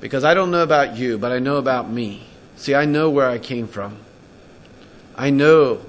[0.00, 2.26] Because I don't know about you, but I know about me.
[2.56, 3.98] See, I know where I came from.
[5.16, 5.80] I know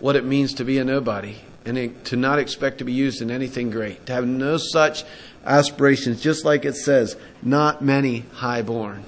[0.00, 3.30] what it means to be a nobody and to not expect to be used in
[3.30, 5.04] anything great, to have no such
[5.44, 9.04] aspirations, just like it says, not many highborn.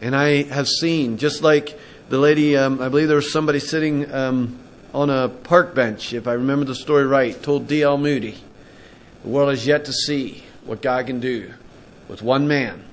[0.00, 4.12] And I have seen, just like the lady, um, I believe there was somebody sitting
[4.12, 4.58] um,
[4.92, 7.98] on a park bench, if I remember the story right, told D.L.
[7.98, 8.36] Moody,
[9.22, 11.52] the world has yet to see what God can do
[12.06, 12.84] with one man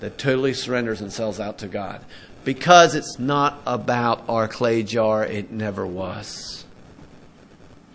[0.00, 2.04] that totally surrenders and sells out to God.
[2.44, 6.65] Because it's not about our clay jar, it never was.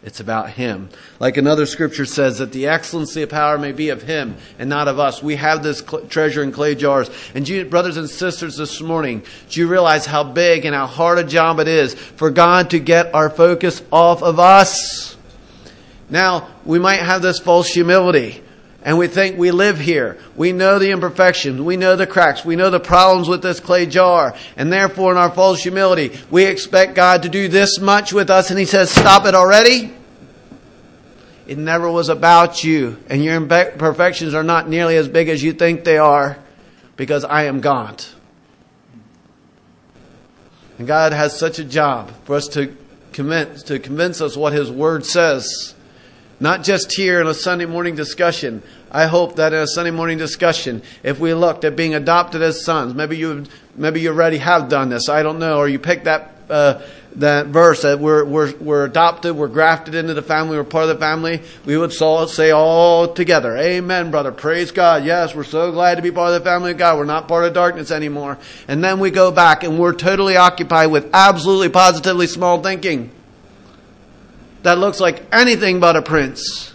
[0.04, 0.90] It's about Him.
[1.20, 4.88] Like another scripture says, that the excellency of power may be of Him and not
[4.88, 5.22] of us.
[5.22, 7.10] We have this cl- treasure in clay jars.
[7.36, 11.20] And you, brothers and sisters, this morning, do you realize how big and how hard
[11.20, 15.16] a job it is for God to get our focus off of us?
[16.10, 18.44] Now, we might have this false humility
[18.84, 20.18] and we think we live here.
[20.36, 21.62] We know the imperfections.
[21.62, 22.44] We know the cracks.
[22.44, 24.36] We know the problems with this clay jar.
[24.58, 28.50] And therefore, in our false humility, we expect God to do this much with us.
[28.50, 29.94] And He says, Stop it already.
[31.46, 32.98] It never was about you.
[33.08, 36.40] And your imperfections are not nearly as big as you think they are
[36.96, 38.04] because I am God.
[40.80, 42.76] And God has such a job for us to
[43.14, 45.76] convince, to convince us what His Word says.
[46.42, 48.64] Not just here in a Sunday morning discussion.
[48.92, 52.66] I hope that in a Sunday morning discussion, if we looked at being adopted as
[52.66, 55.08] sons, maybe you maybe you already have done this.
[55.08, 56.82] I don't know, or you picked that uh,
[57.18, 60.90] that verse that we're, we're we're adopted, we're grafted into the family, we're part of
[60.90, 61.44] the family.
[61.64, 64.32] We would say all together, "Amen, brother.
[64.32, 65.06] Praise God.
[65.06, 66.98] Yes, we're so glad to be part of the family of God.
[66.98, 70.90] We're not part of darkness anymore." And then we go back and we're totally occupied
[70.90, 73.12] with absolutely, positively small thinking
[74.64, 76.74] that looks like anything but a prince.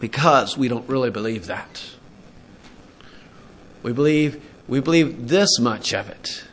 [0.00, 1.84] Because we don't really believe that.
[3.82, 6.44] We believe we believe this much of it.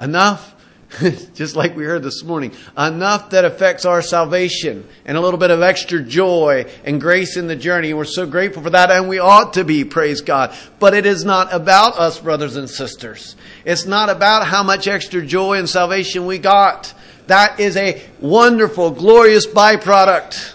[0.00, 0.54] Enough
[1.34, 5.50] just like we heard this morning, enough that affects our salvation and a little bit
[5.50, 7.94] of extra joy and grace in the journey.
[7.94, 10.54] We're so grateful for that, and we ought to be, praise God.
[10.80, 13.36] But it is not about us, brothers and sisters.
[13.64, 16.92] It's not about how much extra joy and salvation we got.
[17.30, 20.54] That is a wonderful, glorious byproduct.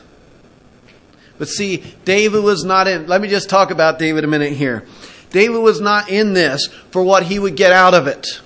[1.38, 3.08] But see, David was not in.
[3.08, 4.86] Let me just talk about David a minute here.
[5.30, 8.42] David was not in this for what he would get out of it.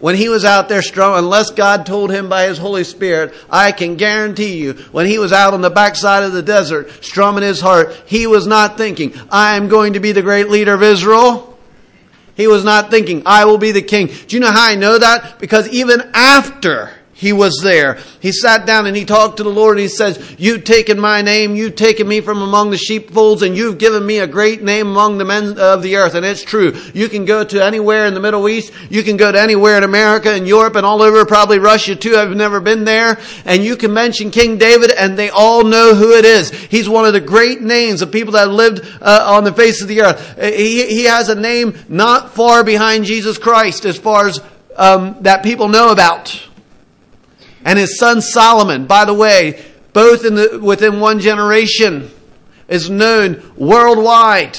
[0.00, 3.72] When he was out there strong, unless God told him by his Holy Spirit, I
[3.72, 7.60] can guarantee you, when he was out on the backside of the desert, strumming his
[7.60, 11.58] heart, he was not thinking, I am going to be the great leader of Israel.
[12.36, 14.06] He was not thinking, I will be the king.
[14.06, 15.38] Do you know how I know that?
[15.38, 17.98] Because even after he was there.
[18.20, 21.20] He sat down and he talked to the Lord and he says, You've taken my
[21.20, 24.86] name, you've taken me from among the sheepfolds, and you've given me a great name
[24.86, 26.14] among the men of the earth.
[26.14, 26.80] And it's true.
[26.94, 29.82] You can go to anywhere in the Middle East, you can go to anywhere in
[29.82, 32.14] America and Europe and all over, probably Russia too.
[32.14, 33.18] I've never been there.
[33.44, 36.50] And you can mention King David and they all know who it is.
[36.50, 39.88] He's one of the great names of people that lived uh, on the face of
[39.88, 40.38] the earth.
[40.40, 44.40] He, he has a name not far behind Jesus Christ as far as
[44.76, 46.47] um, that people know about
[47.68, 52.10] and his son Solomon, by the way, both in the, within one generation,
[52.66, 54.56] is known worldwide.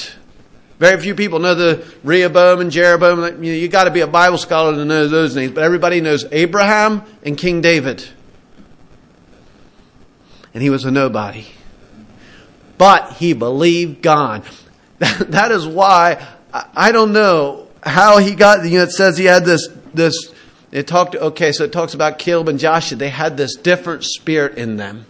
[0.78, 3.44] Very few people know the Rehoboam and Jeroboam.
[3.44, 6.02] You, know, you got to be a Bible scholar to know those names, but everybody
[6.02, 8.08] knows Abraham and King David.
[10.54, 11.48] And he was a nobody.
[12.78, 14.44] But he believed God.
[15.00, 19.46] that is why I don't know how he got, you know, it says he had
[19.46, 20.32] this, this
[20.72, 22.98] it talked, okay, so it talks about Caleb and Joshua.
[22.98, 25.06] They had this different spirit in them.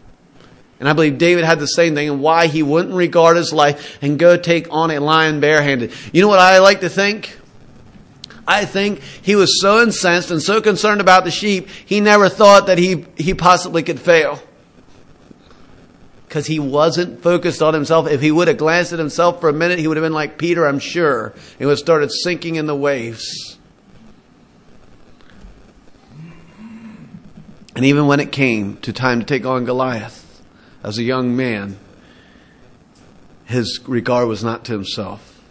[0.79, 3.97] And I believe David had the same thing and why he wouldn't regard his life
[4.01, 5.91] and go take on a lion barehanded.
[6.13, 7.37] You know what I like to think?
[8.47, 12.67] I think he was so incensed and so concerned about the sheep, he never thought
[12.67, 14.41] that he, he possibly could fail.
[16.27, 18.07] Because he wasn't focused on himself.
[18.07, 20.37] If he would have glanced at himself for a minute, he would have been like
[20.37, 21.33] Peter, I'm sure.
[21.57, 23.48] He would have started sinking in the waves.
[27.79, 30.41] And even when it came to time to take on Goliath
[30.83, 31.77] as a young man,
[33.45, 35.41] his regard was not to himself.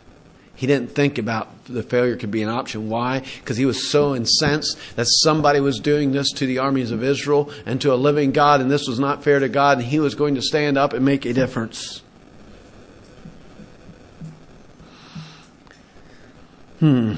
[0.55, 2.91] He didn't think about the failure could be an option.
[2.91, 3.20] Why?
[3.41, 7.51] Because he was so incensed that somebody was doing this to the armies of Israel
[7.64, 10.14] and to a living God, and this was not fair to God, and he was
[10.14, 12.03] going to stand up and make a difference.
[16.79, 17.14] Hmm.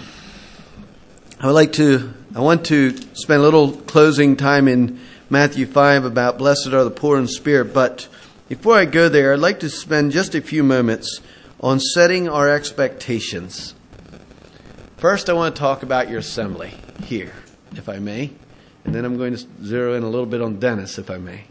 [1.41, 5.01] I would like to I want to spend a little closing time in
[5.31, 8.07] Matthew 5 about blessed are the poor in spirit, but
[8.49, 11.21] before I go there, I'd like to spend just a few moments
[11.59, 13.75] on setting our expectations.
[14.97, 17.33] First, I want to talk about your assembly here,
[17.73, 18.31] if I may,
[18.85, 21.47] and then I'm going to zero in a little bit on Dennis, if I may.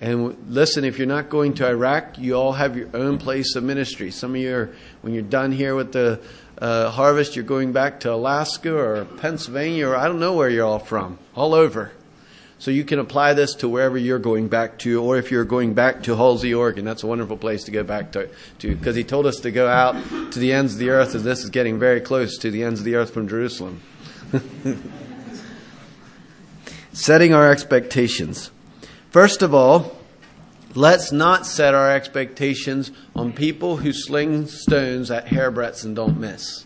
[0.00, 3.64] And listen, if you're not going to Iraq, you all have your own place of
[3.64, 4.10] ministry.
[4.10, 4.70] Some of you, are,
[5.02, 6.20] when you're done here with the
[6.58, 10.64] uh, harvest, you're going back to Alaska or Pennsylvania or I don't know where you're
[10.64, 11.92] all from, all over.
[12.58, 15.72] So you can apply this to wherever you're going back to, or if you're going
[15.72, 18.28] back to Halsey, Oregon, that's a wonderful place to go back to,
[18.58, 19.94] because he told us to go out
[20.32, 22.80] to the ends of the earth, and this is getting very close to the ends
[22.80, 23.80] of the earth from Jerusalem.
[26.92, 28.50] Setting our expectations.
[29.10, 29.96] First of all,
[30.76, 36.64] let's not set our expectations on people who sling stones at hairbreadths and don't miss.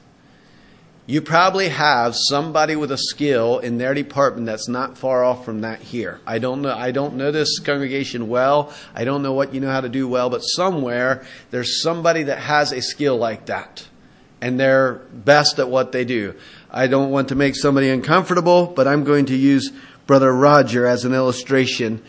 [1.07, 5.63] You probably have somebody with a skill in their department that's not far off from
[5.63, 6.21] that here.
[6.27, 8.75] I don't know I don't know this congregation well.
[8.95, 12.39] I don't know what you know how to do well, but somewhere there's somebody that
[12.39, 13.87] has a skill like that.
[14.43, 16.35] And they're best at what they do.
[16.71, 19.73] I don't want to make somebody uncomfortable, but I'm going to use
[20.07, 22.03] Brother Roger as an illustration.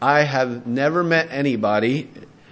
[0.00, 2.10] I have never met anybody,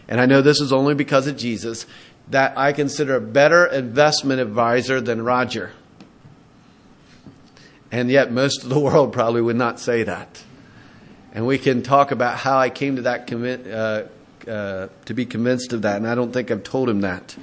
[0.08, 1.86] and I know this is only because of Jesus,
[2.30, 5.72] that I consider a better investment advisor than Roger.
[7.90, 10.42] And yet, most of the world probably would not say that.
[11.34, 15.72] And we can talk about how I came to that uh, uh, to be convinced
[15.72, 17.36] of that, and I don't think I've told him that.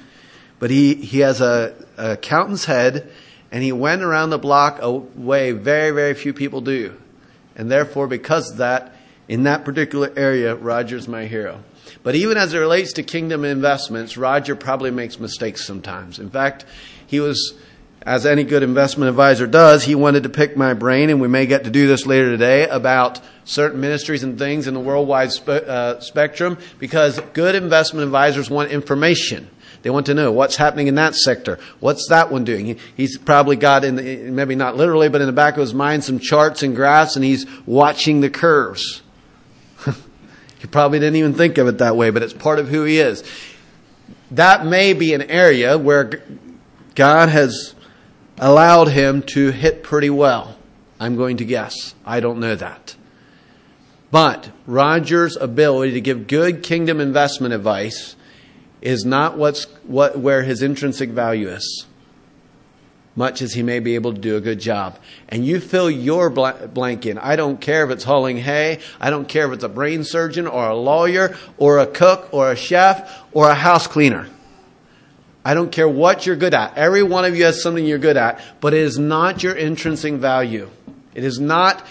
[0.58, 3.10] But he, he has a, a accountant's head,
[3.50, 6.96] and he went around the block a way very, very few people do.
[7.56, 8.94] And therefore, because of that,
[9.30, 11.62] in that particular area, Roger's my hero.
[12.02, 16.18] But even as it relates to kingdom investments, Roger probably makes mistakes sometimes.
[16.18, 16.64] In fact,
[17.06, 17.54] he was,
[18.02, 21.46] as any good investment advisor does, he wanted to pick my brain, and we may
[21.46, 25.48] get to do this later today, about certain ministries and things in the worldwide spe-
[25.48, 29.48] uh, spectrum, because good investment advisors want information.
[29.82, 31.60] They want to know what's happening in that sector.
[31.78, 32.80] What's that one doing?
[32.96, 36.02] he's probably got in the, maybe not literally, but in the back of his mind
[36.02, 39.02] some charts and graphs, and he's watching the curves.
[40.60, 42.98] He probably didn't even think of it that way, but it's part of who he
[42.98, 43.24] is.
[44.30, 46.22] That may be an area where
[46.94, 47.74] God has
[48.36, 50.58] allowed him to hit pretty well.
[51.00, 51.94] I'm going to guess.
[52.04, 52.94] I don't know that.
[54.10, 58.14] But Roger's ability to give good kingdom investment advice
[58.82, 61.86] is not what's, what, where his intrinsic value is,
[63.20, 64.98] much as he may be able to do a good job.
[65.28, 67.18] And you fill your blank in.
[67.18, 70.46] I don't care if it's hauling hay, I don't care if it's a brain surgeon
[70.46, 74.26] or a lawyer or a cook or a chef or a house cleaner.
[75.44, 76.78] I don't care what you're good at.
[76.78, 80.14] Every one of you has something you're good at, but it is not your intrinsic
[80.14, 80.70] value.
[81.14, 81.86] It is not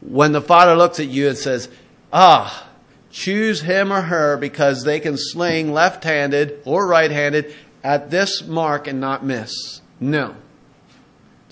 [0.00, 1.68] when the Father looks at you and says,
[2.12, 2.68] Ah,
[3.12, 7.54] choose him or her because they can sling left handed or right handed
[7.84, 9.80] at this mark and not miss.
[10.00, 10.34] No.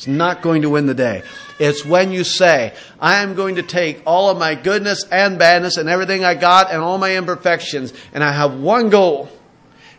[0.03, 1.23] It's not going to win the day.
[1.61, 5.77] It's when you say, I am going to take all of my goodness and badness
[5.77, 9.29] and everything I got and all my imperfections, and I have one goal.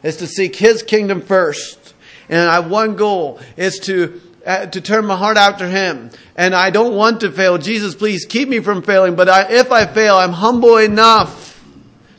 [0.03, 1.93] Is to seek His kingdom first.
[2.27, 3.39] And I have one goal.
[3.55, 6.09] Is to uh, to turn my heart after Him.
[6.35, 7.57] And I don't want to fail.
[7.57, 9.15] Jesus, please keep me from failing.
[9.15, 11.63] But I, if I fail, I'm humble enough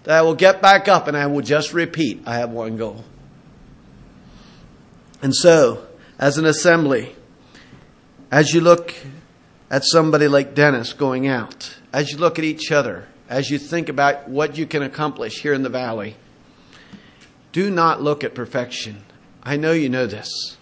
[0.04, 3.04] that I will get back up and I will just repeat, I have one goal.
[5.20, 5.86] And so,
[6.18, 7.14] as an assembly,
[8.34, 8.94] as you look
[9.70, 13.88] at somebody like Dennis going out, as you look at each other, as you think
[13.88, 16.16] about what you can accomplish here in the valley,
[17.52, 19.04] do not look at perfection.
[19.42, 20.56] I know you know this,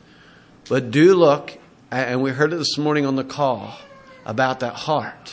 [0.69, 1.59] but do look,
[1.91, 3.79] and we heard it this morning on the call
[4.27, 5.33] about that heart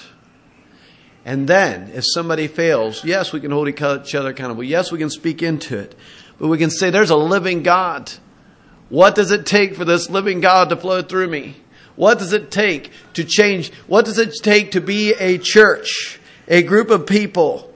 [1.25, 4.63] and then, if somebody fails, yes, we can hold each other accountable.
[4.63, 5.93] Yes, we can speak into it.
[6.39, 8.11] But we can say, there's a living God.
[8.87, 11.57] What does it take for this living God to flow through me?
[11.99, 13.73] What does it take to change?
[13.85, 17.75] What does it take to be a church, a group of people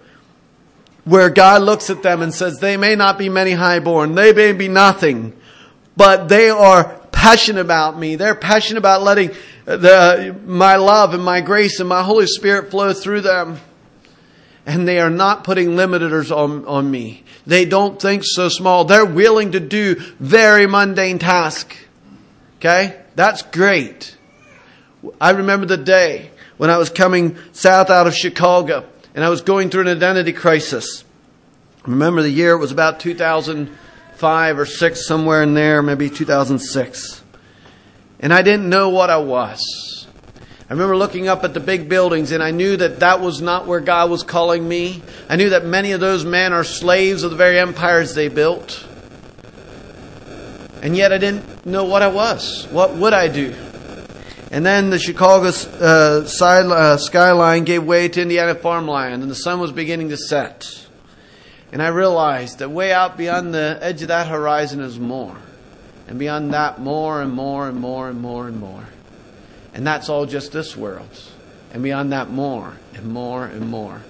[1.04, 4.54] where God looks at them and says, they may not be many highborn, they may
[4.54, 5.34] be nothing,
[5.98, 8.16] but they are passionate about me.
[8.16, 9.32] They're passionate about letting
[9.66, 13.60] the, my love and my grace and my Holy Spirit flow through them.
[14.66, 17.26] And they are not putting limiters on, on me.
[17.46, 18.86] They don't think so small.
[18.86, 21.76] They're willing to do very mundane tasks.
[22.60, 23.02] Okay?
[23.16, 24.13] That's great.
[25.20, 28.86] I remember the day when I was coming south out of Chicago
[29.16, 31.04] and I was going through an identity crisis.
[31.86, 37.24] I remember the year, it was about 2005 or 6, somewhere in there, maybe 2006
[38.24, 40.08] and I didn't know what I was.
[40.70, 43.68] I remember looking up at the big buildings and I knew that that was not
[43.68, 45.04] where God was calling me.
[45.28, 48.88] I knew that many of those men are slaves of the very empires they built.
[50.82, 52.66] And yet I didn't know what I was.
[52.72, 53.54] What would I do?
[54.54, 59.36] And then the Chicago uh, side, uh, skyline gave way to Indiana farmland, and the
[59.36, 60.86] sun was beginning to set.
[61.72, 65.36] And I realized that way out beyond the edge of that horizon is more.
[66.08, 68.86] And beyond that, more and more and more and more and more.
[69.74, 71.10] And that's all just this world.
[71.74, 74.04] And beyond that, more and more and more.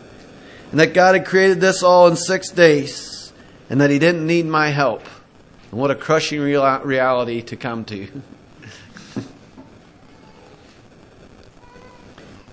[0.71, 3.31] And that God had created this all in six days,
[3.69, 5.05] and that He didn't need my help.
[5.71, 8.21] And what a crushing reality to come to.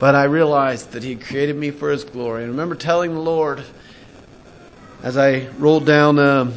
[0.00, 2.42] But I realized that He created me for His glory.
[2.42, 3.62] And I remember telling the Lord
[5.02, 6.52] as I rolled down, uh,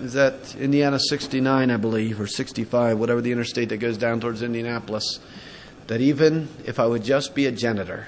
[0.00, 4.42] is that Indiana 69, I believe, or 65, whatever the interstate that goes down towards
[4.42, 5.20] Indianapolis,
[5.88, 8.06] that even if I would just be a janitor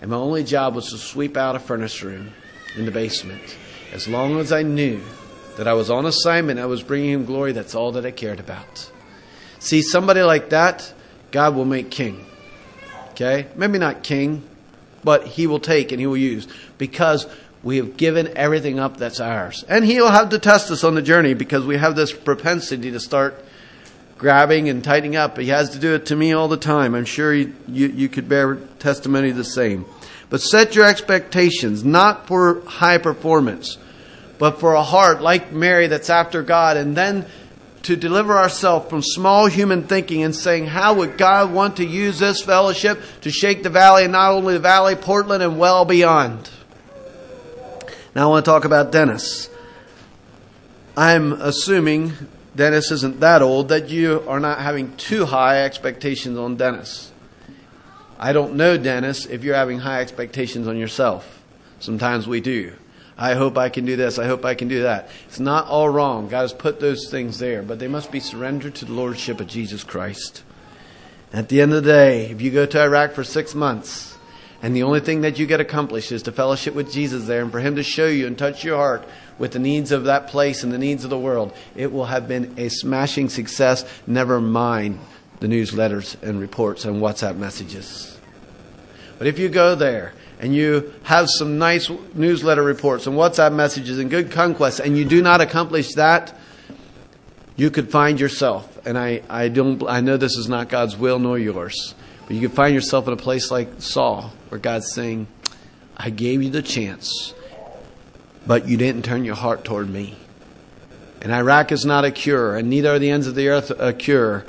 [0.00, 2.30] and my only job was to sweep out a furnace room
[2.74, 3.56] in the basement,
[3.92, 5.02] as long as I knew
[5.58, 8.40] that I was on assignment, I was bringing Him glory, that's all that I cared
[8.40, 8.90] about.
[9.58, 10.92] See, somebody like that,
[11.30, 12.24] God will make king.
[13.12, 13.46] Okay?
[13.56, 14.42] Maybe not king,
[15.04, 16.46] but he will take and he will use
[16.78, 17.26] because
[17.62, 19.64] we have given everything up that's ours.
[19.68, 23.00] And he'll have to test us on the journey because we have this propensity to
[23.00, 23.42] start
[24.18, 25.38] grabbing and tightening up.
[25.38, 26.94] He has to do it to me all the time.
[26.94, 29.84] I'm sure you, you, you could bear testimony the same.
[30.30, 33.78] But set your expectations not for high performance,
[34.38, 36.76] but for a heart like Mary that's after God.
[36.76, 37.26] And then
[37.82, 42.18] to deliver ourselves from small human thinking and saying, how would God want to use
[42.18, 46.50] this fellowship to shake the valley and not only the valley, Portland, and well beyond?
[48.14, 49.48] Now I want to talk about Dennis.
[50.96, 52.12] I'm assuming
[52.54, 57.10] Dennis isn't that old that you are not having too high expectations on Dennis.
[58.18, 61.42] I don't know, Dennis, if you're having high expectations on yourself.
[61.80, 62.74] Sometimes we do.
[63.22, 64.18] I hope I can do this.
[64.18, 65.08] I hope I can do that.
[65.28, 66.26] It's not all wrong.
[66.26, 69.46] God has put those things there, but they must be surrendered to the Lordship of
[69.46, 70.42] Jesus Christ.
[71.32, 74.18] At the end of the day, if you go to Iraq for six months
[74.60, 77.52] and the only thing that you get accomplished is to fellowship with Jesus there and
[77.52, 79.06] for Him to show you and touch your heart
[79.38, 82.26] with the needs of that place and the needs of the world, it will have
[82.26, 84.98] been a smashing success, never mind
[85.38, 88.18] the newsletters and reports and WhatsApp messages.
[89.16, 90.12] But if you go there
[90.42, 95.04] and you have some nice newsletter reports and WhatsApp messages and good conquests, and you
[95.04, 96.36] do not accomplish that,
[97.54, 101.20] you could find yourself, and I, I, don't, I know this is not God's will
[101.20, 101.94] nor yours,
[102.26, 105.28] but you could find yourself in a place like Saul, where God's saying,
[105.96, 107.34] I gave you the chance,
[108.44, 110.16] but you didn't turn your heart toward me.
[111.20, 113.92] And Iraq is not a cure, and neither are the ends of the earth a
[113.92, 114.44] cure,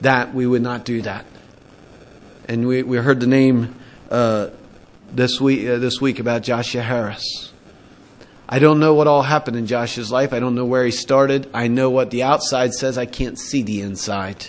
[0.00, 1.26] that we would not do that.
[2.48, 3.76] And we, we heard the name
[4.10, 4.48] uh,
[5.10, 7.52] this week, uh, this week about Joshua Harris.
[8.48, 10.32] I don't know what all happened in Joshua's life.
[10.32, 11.50] I don't know where he started.
[11.52, 12.96] I know what the outside says.
[12.96, 14.46] I can't see the inside.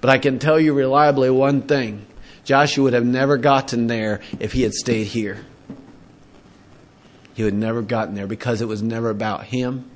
[0.00, 2.06] But I can tell you reliably one thing
[2.44, 5.44] Joshua would have never gotten there if he had stayed here.
[7.34, 9.90] He would never gotten there because it was never about him.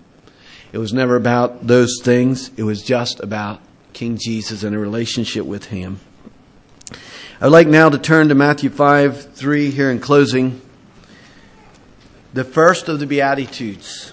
[0.72, 2.51] It was never about those things.
[2.57, 3.61] It was just about
[3.93, 6.01] King Jesus and a relationship with him.
[7.43, 10.61] I would like now to turn to Matthew 5 3 here in closing.
[12.32, 14.12] The first of the Beatitudes.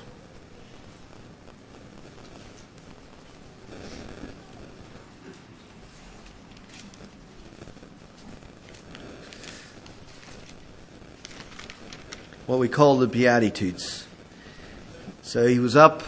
[12.47, 14.07] What we call the Beatitudes.
[15.21, 16.01] So he was up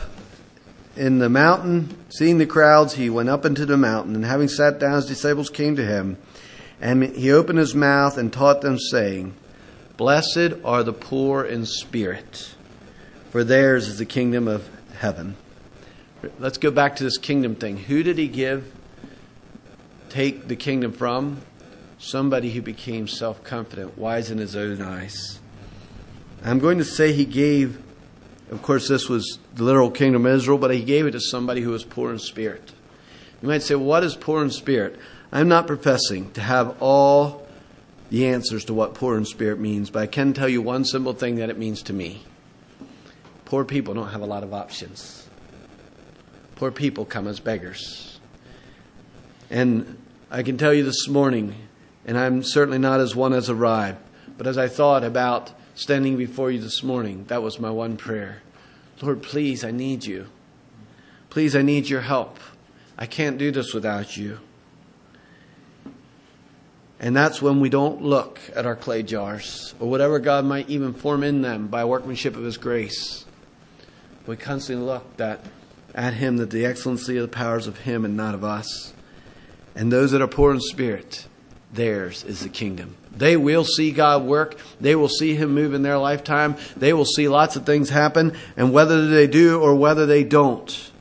[0.95, 4.79] in the mountain, seeing the crowds, he went up into the mountain, and having sat
[4.79, 6.17] down, his disciples came to him.
[6.81, 9.35] And he opened his mouth and taught them, saying,
[9.97, 12.55] Blessed are the poor in spirit,
[13.29, 14.67] for theirs is the kingdom of
[14.97, 15.35] heaven.
[16.39, 17.77] Let's go back to this kingdom thing.
[17.77, 18.71] Who did he give,
[20.09, 21.41] take the kingdom from?
[21.99, 25.39] Somebody who became self confident, wise in his own eyes.
[26.43, 27.79] I'm going to say he gave,
[28.49, 31.61] of course, this was the literal kingdom of Israel, but he gave it to somebody
[31.61, 32.71] who was poor in spirit.
[33.41, 34.97] You might say, what is poor in spirit?
[35.31, 37.47] I'm not professing to have all
[38.09, 41.13] the answers to what poor in spirit means, but I can tell you one simple
[41.13, 42.23] thing that it means to me.
[43.45, 45.27] Poor people don't have a lot of options.
[46.55, 48.19] Poor people come as beggars.
[49.49, 49.97] And
[50.29, 51.55] I can tell you this morning,
[52.05, 53.99] and I'm certainly not as one as arrived,
[54.37, 58.41] but as I thought about standing before you this morning, that was my one prayer.
[59.01, 60.27] Lord, please, I need you.
[61.29, 62.39] Please, I need your help.
[62.97, 64.39] I can't do this without you.
[67.01, 70.93] And that's when we don't look at our clay jars or whatever God might even
[70.93, 73.25] form in them by workmanship of His grace.
[74.27, 75.43] We constantly look that,
[75.95, 78.93] at Him, that the excellency of the powers of Him and not of us.
[79.73, 81.25] And those that are poor in spirit,
[81.73, 82.95] theirs is the kingdom.
[83.11, 84.57] They will see God work.
[84.79, 86.55] They will see Him move in their lifetime.
[86.77, 88.37] They will see lots of things happen.
[88.55, 90.91] And whether they do or whether they don't,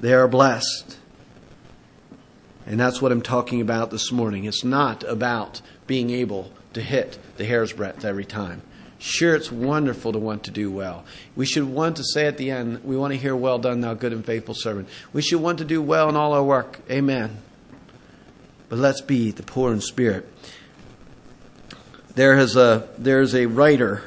[0.00, 0.99] they are blessed.
[2.70, 4.44] And that's what I'm talking about this morning.
[4.44, 8.62] It's not about being able to hit the hair's breadth every time.
[9.00, 11.04] Sure, it's wonderful to want to do well.
[11.34, 13.94] We should want to say at the end, we want to hear, Well done, thou
[13.94, 14.88] good and faithful servant.
[15.12, 16.78] We should want to do well in all our work.
[16.88, 17.38] Amen.
[18.68, 20.32] But let's be the poor in spirit.
[22.14, 24.04] There is a, there's a writer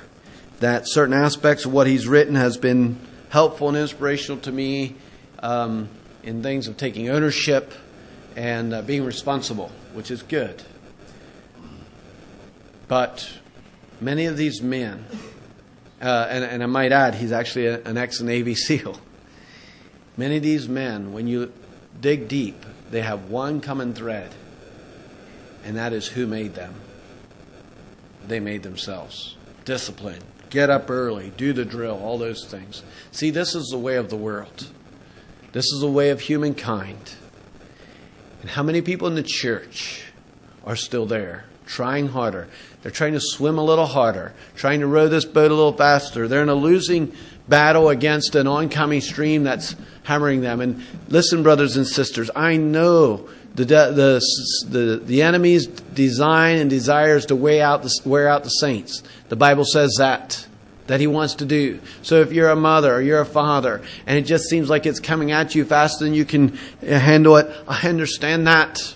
[0.62, 2.98] that certain aspects of what he's written has been
[3.28, 4.96] helpful and inspirational to me
[5.40, 5.90] um,
[6.24, 7.74] in things of taking ownership
[8.36, 10.64] and uh, being responsible, which is good.
[12.88, 13.30] But
[14.02, 15.06] many of these men,
[16.02, 19.00] uh, and, and, I might add, he's actually a, an ex Navy SEAL.
[20.18, 21.52] Many of these men, when you
[22.00, 24.32] dig deep, they have one common thread,
[25.64, 26.76] and that is who made them.
[28.28, 29.36] They made themselves.
[29.66, 32.84] Discipline, get up early, do the drill, all those things.
[33.12, 34.68] See, this is the way of the world.
[35.54, 37.16] This is the way of humankind.
[38.44, 40.04] And how many people in the church
[40.66, 42.50] are still there, trying harder?
[42.82, 46.28] They're trying to swim a little harder, trying to row this boat a little faster.
[46.28, 47.14] They're in a losing
[47.48, 50.60] battle against an oncoming stream that's hammering them.
[50.60, 54.22] And listen, brothers and sisters, I know the, the,
[54.68, 59.04] the, the enemy's design and desires to wear out, the, wear out the saints.
[59.30, 60.46] The Bible says that
[60.88, 61.80] that he wants to do.
[62.02, 65.00] So if you're a mother or you're a father and it just seems like it's
[65.00, 68.96] coming at you faster than you can handle it, I understand that.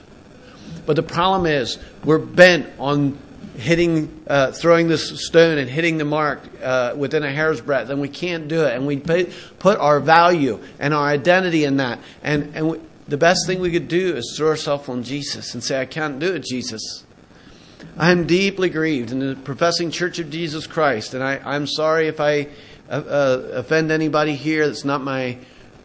[0.86, 3.18] But the problem is we're bent on
[3.58, 8.00] hitting, uh, throwing this stone and hitting the mark uh, within a hair's breadth, and
[8.00, 8.76] we can't do it.
[8.76, 12.00] And we put our value and our identity in that.
[12.22, 15.64] And, and we, the best thing we could do is throw ourselves on Jesus and
[15.64, 17.04] say, I can't do it, Jesus.
[17.98, 22.08] I am deeply grieved in the professing Church of Jesus Christ, and I, am sorry
[22.08, 22.48] if I
[22.90, 24.68] uh, uh, offend anybody here.
[24.68, 25.38] That's not my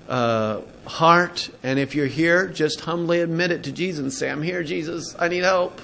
[0.09, 1.51] uh, heart.
[1.63, 5.15] And if you're here, just humbly admit it to Jesus and say, I'm here, Jesus.
[5.19, 5.81] I need help.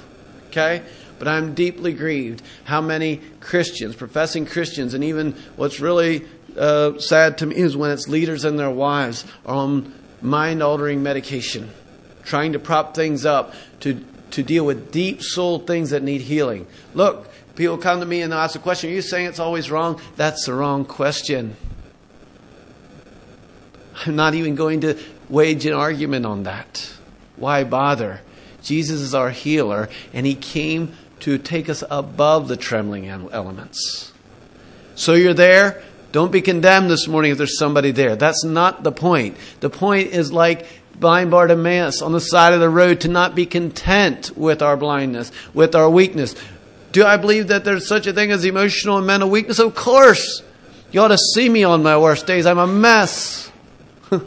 [0.49, 0.83] Okay?
[1.19, 7.39] But I'm deeply grieved how many Christians, professing Christians, and even what's really uh, sad
[7.39, 11.71] to me is when it's leaders and their wives are on mind altering medication,
[12.25, 16.67] trying to prop things up to to deal with deep soul things that need healing.
[16.95, 20.01] Look, people come to me and ask the question, Are you saying it's always wrong?
[20.17, 21.57] That's the wrong question.
[24.07, 24.99] I'm not even going to
[25.29, 26.93] wage an argument on that.
[27.37, 28.21] Why bother?
[28.63, 34.13] Jesus is our healer, and He came to take us above the trembling elements.
[34.95, 35.83] So you're there.
[36.11, 38.17] Don't be condemned this morning if there's somebody there.
[38.17, 39.37] That's not the point.
[39.61, 40.67] The point is like
[40.99, 45.33] blind Bartimaeus on the side of the road to not be content with our blindness,
[45.55, 46.35] with our weakness.
[46.93, 49.59] Do I believe that there's such a thing as emotional and mental weakness?
[49.59, 50.43] Of course.
[50.91, 52.47] You ought to see me on my worst days.
[52.47, 53.53] I'm a mess.
[54.11, 54.23] I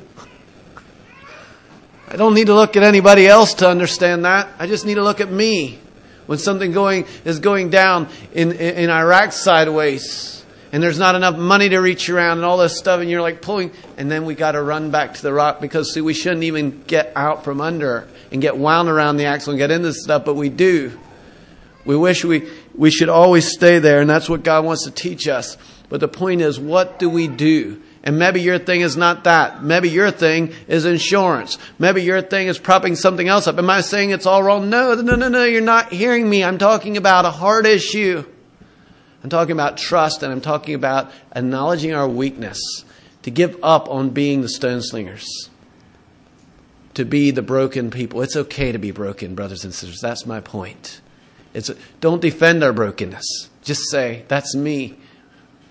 [2.15, 4.47] don't need to look at anybody else to understand that.
[4.59, 5.79] I just need to look at me.
[6.27, 10.40] When something going is going down in, in, in Iraq sideways,
[10.71, 13.41] and there's not enough money to reach around and all this stuff, and you're like
[13.41, 16.43] pulling, and then we got to run back to the rock because, see, we shouldn't
[16.43, 20.23] even get out from under and get wound around the axle and get into stuff,
[20.23, 20.97] but we do.
[21.83, 25.27] We wish we, we should always stay there, and that's what God wants to teach
[25.27, 25.57] us.
[25.89, 27.81] But the point is, what do we do?
[28.03, 29.63] And maybe your thing is not that.
[29.63, 31.57] Maybe your thing is insurance.
[31.77, 33.57] Maybe your thing is propping something else up.
[33.57, 34.69] Am I saying it's all wrong?
[34.69, 36.43] No, no, no, no, you're not hearing me.
[36.43, 38.23] I'm talking about a heart issue.
[39.23, 42.59] I'm talking about trust and I'm talking about acknowledging our weakness,
[43.23, 45.49] to give up on being the stone slingers,
[46.95, 48.21] to be the broken people.
[48.21, 49.99] It's okay to be broken, brothers and sisters.
[50.01, 51.01] That's my point.
[51.53, 51.69] It's
[51.99, 53.49] don't defend our brokenness.
[53.61, 54.97] Just say, that's me.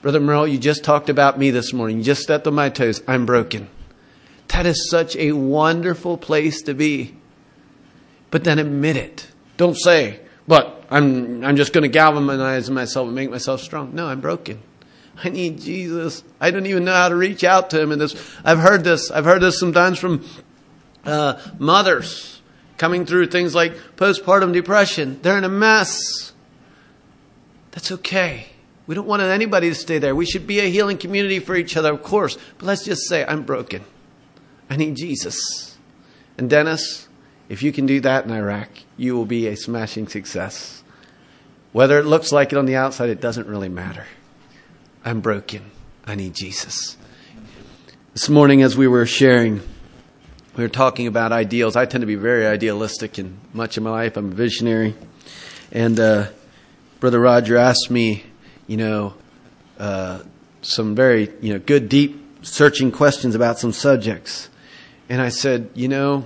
[0.02, 1.98] Brother Merle, you just talked about me this morning.
[1.98, 3.02] You just stepped on my toes.
[3.08, 3.68] I'm broken.
[4.48, 7.16] That is such a wonderful place to be.
[8.30, 9.28] But then admit it.
[9.56, 10.20] Don't say,
[10.50, 13.94] but I'm, I'm just going to galvanize myself and make myself strong.
[13.94, 14.60] No, I'm broken.
[15.22, 16.24] I need Jesus.
[16.40, 18.16] I don't even know how to reach out to him in this.
[18.44, 19.12] I've heard this.
[19.12, 20.26] I've heard this sometimes from
[21.04, 22.42] uh, mothers
[22.78, 25.20] coming through things like postpartum depression.
[25.22, 26.32] They're in a mess.
[27.70, 28.46] That's okay.
[28.88, 30.16] We don't want anybody to stay there.
[30.16, 32.36] We should be a healing community for each other, of course.
[32.58, 33.84] But let's just say, I'm broken.
[34.68, 35.78] I need Jesus.
[36.36, 37.06] And Dennis,
[37.50, 40.84] If you can do that in Iraq, you will be a smashing success.
[41.72, 44.06] Whether it looks like it on the outside, it doesn't really matter.
[45.04, 45.72] I'm broken.
[46.06, 46.96] I need Jesus.
[48.12, 49.62] This morning, as we were sharing,
[50.56, 51.74] we were talking about ideals.
[51.74, 54.16] I tend to be very idealistic in much of my life.
[54.16, 54.94] I'm a visionary.
[55.72, 56.28] And uh,
[57.00, 58.26] Brother Roger asked me,
[58.68, 59.14] you know,
[59.76, 60.22] uh,
[60.62, 64.48] some very, you know, good, deep, searching questions about some subjects.
[65.08, 66.24] And I said, you know,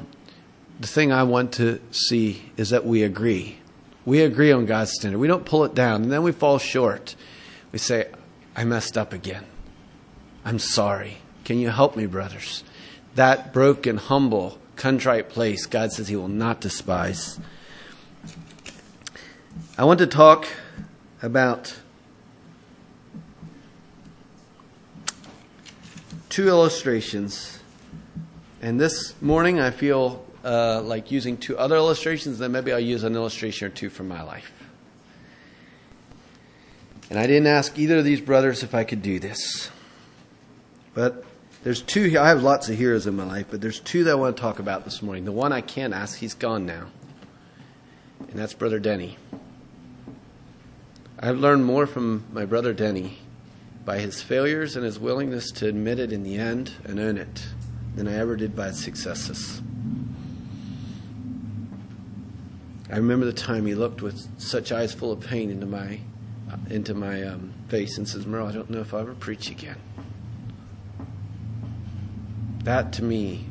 [0.81, 3.59] the thing I want to see is that we agree.
[4.05, 5.19] We agree on God's standard.
[5.19, 7.15] We don't pull it down, and then we fall short.
[7.73, 8.09] We say,
[8.57, 9.45] I messed up again.
[10.45, 11.19] I'm sorry.
[11.45, 12.65] Can you help me, brothers?
[13.15, 17.39] That broken, humble, contrite place, God says He will not despise.
[19.79, 20.47] I want to talk
[21.23, 21.79] about
[26.29, 27.61] two illustrations.
[28.61, 33.03] And this morning I feel uh, like using two other illustrations, then maybe I'll use
[33.03, 34.53] an illustration or two from my life.
[37.11, 39.71] And I didn't ask either of these brothers if I could do this.
[40.95, 41.25] But
[41.63, 42.19] there's two.
[42.19, 44.41] I have lots of heroes in my life, but there's two that I want to
[44.41, 45.25] talk about this morning.
[45.25, 46.87] The one I can't ask, he's gone now.
[48.21, 49.17] And that's Brother Denny.
[51.19, 53.19] I've learned more from my brother Denny
[53.85, 57.47] by his failures and his willingness to admit it in the end and own it
[57.95, 59.63] than I ever did by his successes.
[62.91, 66.01] I remember the time he looked with such eyes full of pain into my
[66.51, 69.51] uh, into my um, face and says, "Merle, I don't know if I'll ever preach
[69.51, 69.79] again."
[72.65, 73.47] That to me,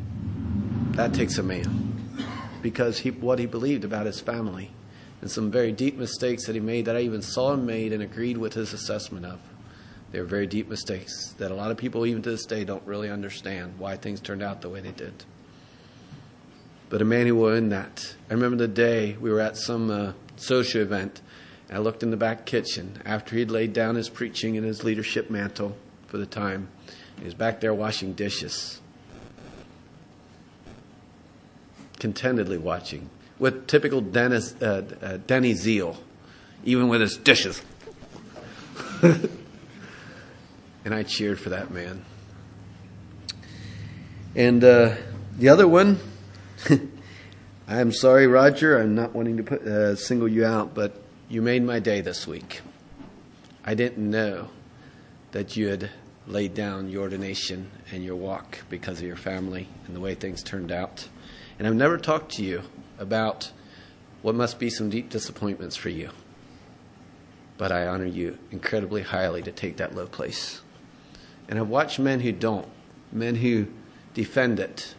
[0.92, 2.28] that takes a man,
[2.62, 4.72] because he what he believed about his family,
[5.22, 8.04] and some very deep mistakes that he made that I even saw him made and
[8.04, 9.40] agreed with his assessment of.
[10.12, 12.86] They were very deep mistakes that a lot of people, even to this day, don't
[12.86, 15.26] really understand why things turned out the way they did.
[16.94, 18.14] But a man who will own that.
[18.30, 21.22] I remember the day we were at some uh, social event.
[21.68, 24.84] And I looked in the back kitchen after he'd laid down his preaching and his
[24.84, 25.76] leadership mantle
[26.06, 26.68] for the time.
[27.18, 28.80] He was back there washing dishes,
[31.98, 35.98] contentedly watching, with typical Dennis, uh, uh, Denny zeal,
[36.64, 37.60] even with his dishes.
[39.02, 39.32] and
[40.86, 42.06] I cheered for that man.
[44.36, 44.94] And uh,
[45.40, 45.98] the other one,
[47.68, 51.64] I'm sorry, Roger, I'm not wanting to put, uh, single you out, but you made
[51.64, 52.62] my day this week.
[53.66, 54.50] I didn't know
[55.32, 55.90] that you had
[56.28, 60.44] laid down your ordination and your walk because of your family and the way things
[60.44, 61.08] turned out.
[61.58, 62.64] And I've never talked to you
[62.98, 63.52] about
[64.22, 66.12] what must be some deep disappointments for you.
[67.58, 70.62] But I honor you incredibly highly to take that low place.
[71.48, 72.68] And I've watched men who don't,
[73.12, 73.68] men who
[74.14, 74.96] defend it.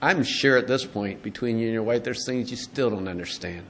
[0.00, 3.08] I'm sure at this point, between you and your wife, there's things you still don't
[3.08, 3.66] understand.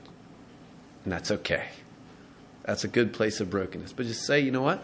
[1.05, 1.67] And that's okay.
[2.65, 3.93] That's a good place of brokenness.
[3.93, 4.83] But just say, you know what?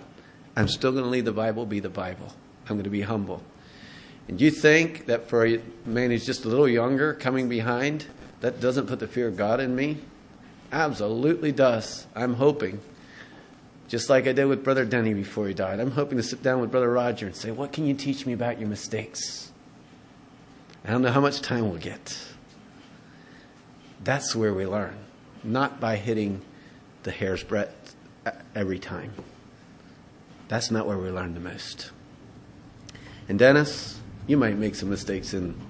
[0.56, 2.32] I'm still going to leave the Bible be the Bible.
[2.68, 3.42] I'm going to be humble.
[4.26, 8.06] And you think that for a man who's just a little younger coming behind,
[8.40, 9.98] that doesn't put the fear of God in me?
[10.70, 12.06] Absolutely does.
[12.14, 12.80] I'm hoping
[13.88, 15.80] just like I did with Brother Denny before he died.
[15.80, 18.34] I'm hoping to sit down with Brother Roger and say, What can you teach me
[18.34, 19.47] about your mistakes?
[20.88, 22.18] I don't know how much time we'll get.
[24.02, 24.96] That's where we learn,
[25.44, 26.40] not by hitting
[27.02, 27.94] the hair's breadth
[28.54, 29.12] every time.
[30.48, 31.90] That's not where we learn the most.
[33.28, 35.60] And Dennis, you might make some mistakes in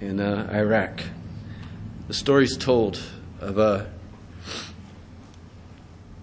[0.00, 1.02] in uh, Iraq.
[2.08, 2.98] The story's told
[3.38, 3.90] of a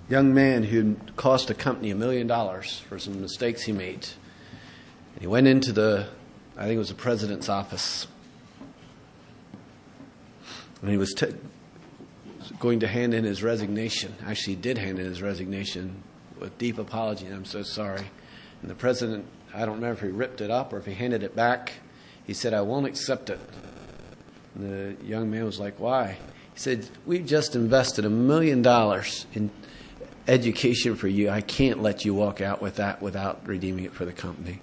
[0.10, 4.08] young man who cost a company a million dollars for some mistakes he made.
[5.14, 6.08] And he went into the,
[6.58, 8.08] I think it was the president's office.
[10.82, 11.34] And he was t-
[12.60, 14.16] going to hand in his resignation.
[14.26, 16.04] Actually, he did hand in his resignation
[16.40, 17.26] with deep apology.
[17.28, 18.06] I'm so sorry.
[18.62, 21.24] And the president, I don't remember if he ripped it up or if he handed
[21.24, 21.74] it back.
[22.26, 23.40] He said, I won't accept it.
[24.56, 26.18] And the young man was like, Why?
[26.54, 29.50] He said, We've just invested a million dollars in
[30.28, 31.30] education for you.
[31.30, 34.62] I can't let you walk out with that without redeeming it for the company.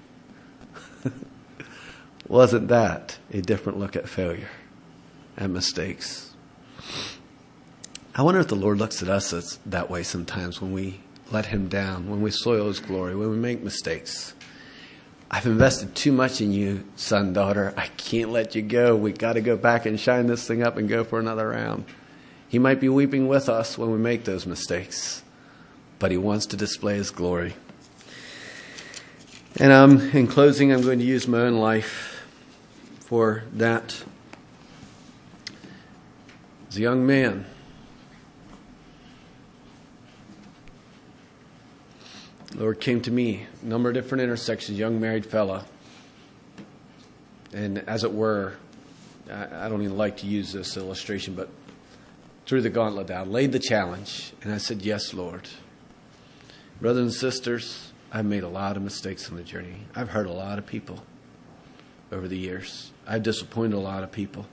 [2.30, 4.48] Wasn't that a different look at failure
[5.36, 6.32] and mistakes?
[8.14, 11.00] I wonder if the Lord looks at us that way sometimes when we
[11.30, 14.34] let Him down, when we soil His glory, when we make mistakes.
[15.30, 17.74] I've invested too much in you, son, daughter.
[17.76, 18.96] I can't let you go.
[18.96, 21.84] We've got to go back and shine this thing up and go for another round.
[22.48, 25.22] He might be weeping with us when we make those mistakes
[26.00, 27.54] but he wants to display his glory.
[29.60, 32.19] And um, in closing, I'm going to use my own life
[33.11, 34.04] for that
[36.68, 37.44] As a young man,
[42.54, 45.64] Lord came to me, a number of different intersections, young married fella.
[47.52, 48.54] And as it were,
[49.28, 51.48] I don't even like to use this illustration, but
[52.46, 55.48] threw the gauntlet down, laid the challenge, and I said, Yes, Lord.
[56.80, 59.86] Brothers and sisters, I've made a lot of mistakes on the journey.
[59.96, 61.02] I've hurt a lot of people
[62.12, 62.92] over the years.
[63.11, 64.46] I've disappointed a lot of people.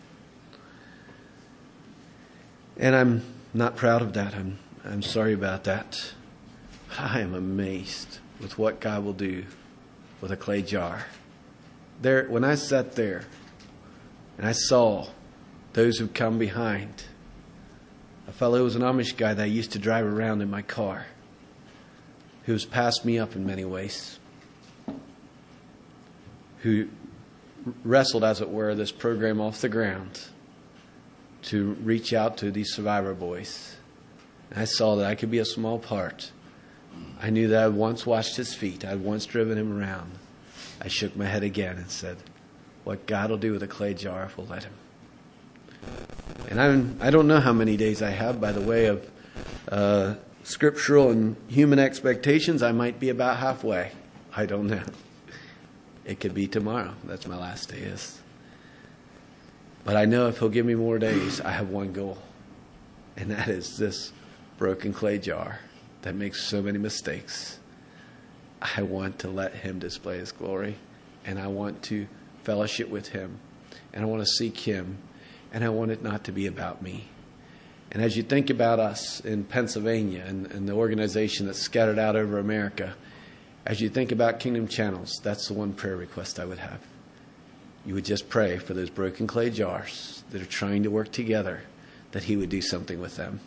[2.75, 4.33] And I'm not proud of that.
[4.33, 6.13] I'm, I'm sorry about that.
[6.87, 9.45] But I am amazed with what God will do
[10.21, 11.05] with a clay jar.
[12.01, 13.25] There, when I sat there
[14.39, 15.09] and I saw
[15.73, 17.03] those who come behind,
[18.27, 20.63] a fellow who was an Amish guy that I used to drive around in my
[20.63, 21.05] car,
[22.45, 24.17] who has passed me up in many ways,
[26.63, 26.87] who
[27.83, 30.21] wrestled, as it were, this program off the ground
[31.43, 33.75] to reach out to these survivor boys.
[34.55, 36.31] I saw that I could be a small part.
[37.21, 40.11] I knew that I'd once washed his feet, I'd once driven him around.
[40.81, 42.17] I shook my head again and said,
[42.83, 44.73] What God will do with a clay jar if we'll let him.
[46.49, 49.09] And I'm, I don't know how many days I have by the way of
[49.69, 52.63] uh, scriptural and human expectations.
[52.63, 53.91] I might be about halfway.
[54.35, 54.83] I don't know.
[56.07, 56.93] It could be tomorrow.
[57.03, 58.19] That's my last day is.
[59.83, 62.17] But I know if he'll give me more days, I have one goal.
[63.17, 64.13] And that is this
[64.57, 65.59] broken clay jar
[66.03, 67.59] that makes so many mistakes.
[68.61, 70.77] I want to let him display his glory.
[71.25, 72.07] And I want to
[72.43, 73.39] fellowship with him.
[73.93, 74.99] And I want to seek him.
[75.51, 77.09] And I want it not to be about me.
[77.91, 82.15] And as you think about us in Pennsylvania and, and the organization that's scattered out
[82.15, 82.95] over America,
[83.67, 86.79] as you think about Kingdom Channels, that's the one prayer request I would have.
[87.85, 91.63] You would just pray for those broken clay jars that are trying to work together,
[92.13, 93.41] that He would do something with them.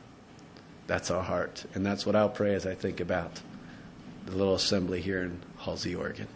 [0.87, 1.65] That's our heart.
[1.73, 3.41] And that's what I'll pray as I think about
[4.27, 6.29] the little assembly here in Halsey, Oregon.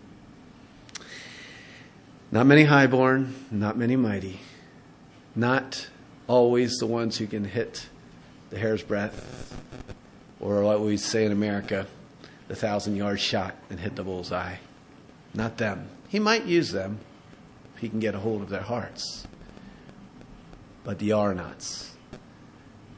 [2.32, 4.40] Not many highborn, not many mighty,
[5.36, 5.88] not
[6.26, 7.86] always the ones who can hit
[8.48, 9.54] the hair's breadth,
[10.40, 11.86] or what we say in America,
[12.48, 14.56] the thousand yard shot and hit the bullseye.
[15.32, 15.88] Not them.
[16.08, 16.98] He might use them
[17.74, 19.26] if he can get a hold of their hearts.
[20.84, 21.90] But the Arnauts,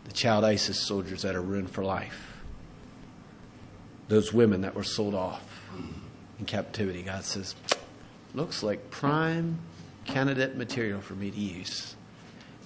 [0.04, 2.42] the child ISIS soldiers that are ruined for life,
[4.08, 5.42] those women that were sold off
[6.38, 7.54] in captivity, God says,
[8.34, 9.58] looks like prime
[10.04, 11.94] candidate material for me to use.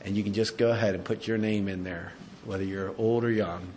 [0.03, 2.13] And you can just go ahead and put your name in there,
[2.45, 3.69] whether you're old or young,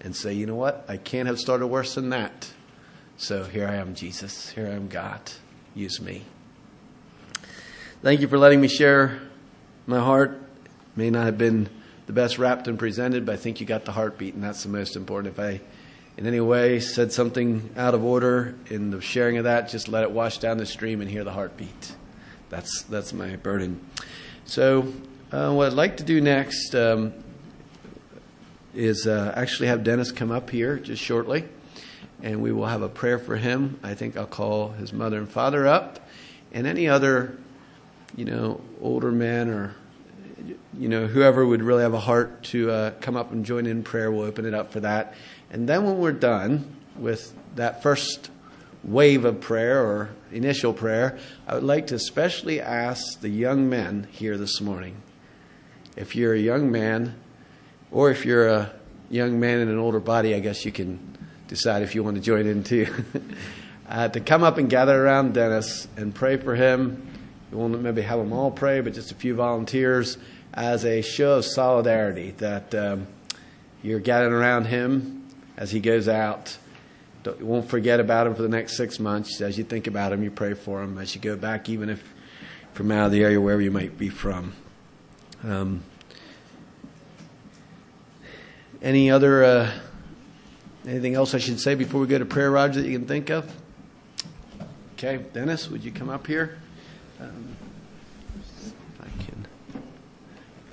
[0.00, 0.84] and say, you know what?
[0.88, 2.52] I can't have started worse than that.
[3.16, 4.50] So here I am, Jesus.
[4.50, 5.20] Here I am, God.
[5.74, 6.24] Use me.
[8.02, 9.20] Thank you for letting me share
[9.86, 10.40] my heart.
[10.94, 11.68] May not have been
[12.06, 14.68] the best wrapped and presented, but I think you got the heartbeat, and that's the
[14.68, 15.34] most important.
[15.34, 15.60] If I
[16.16, 20.02] in any way said something out of order in the sharing of that, just let
[20.02, 21.94] it wash down the stream and hear the heartbeat.
[22.50, 23.84] That's that's my burden.
[24.44, 24.92] So,
[25.30, 27.12] uh, what I'd like to do next um,
[28.78, 31.44] is uh, actually have Dennis come up here just shortly,
[32.22, 33.78] and we will have a prayer for him.
[33.82, 36.08] I think I'll call his mother and father up,
[36.52, 37.36] and any other,
[38.16, 39.74] you know, older men or
[40.78, 43.82] you know whoever would really have a heart to uh, come up and join in
[43.82, 44.12] prayer.
[44.12, 45.14] We'll open it up for that,
[45.50, 48.30] and then when we're done with that first
[48.84, 51.18] wave of prayer or initial prayer,
[51.48, 55.02] I would like to especially ask the young men here this morning.
[55.96, 57.16] If you're a young man
[57.90, 58.72] or if you're a
[59.10, 61.16] young man in an older body, I guess you can
[61.46, 62.86] decide if you want to join in too.
[63.88, 67.06] uh, to come up and gather around Dennis and pray for him.
[67.50, 70.18] We won't maybe have them all pray, but just a few volunteers
[70.52, 73.06] as a show of solidarity that um,
[73.82, 75.26] you're gathering around him
[75.56, 76.58] as he goes out.
[77.22, 79.40] Don't, won't forget about him for the next six months.
[79.40, 82.14] As you think about him, you pray for him as you go back, even if
[82.72, 84.52] from out of the area wherever you might be from.
[85.42, 85.82] Um,
[88.82, 89.70] any other, uh,
[90.86, 93.30] anything else I should say before we go to prayer, Roger, that you can think
[93.30, 93.50] of?
[94.94, 96.58] Okay, Dennis, would you come up here?
[97.20, 97.56] Um,
[99.00, 99.46] I can.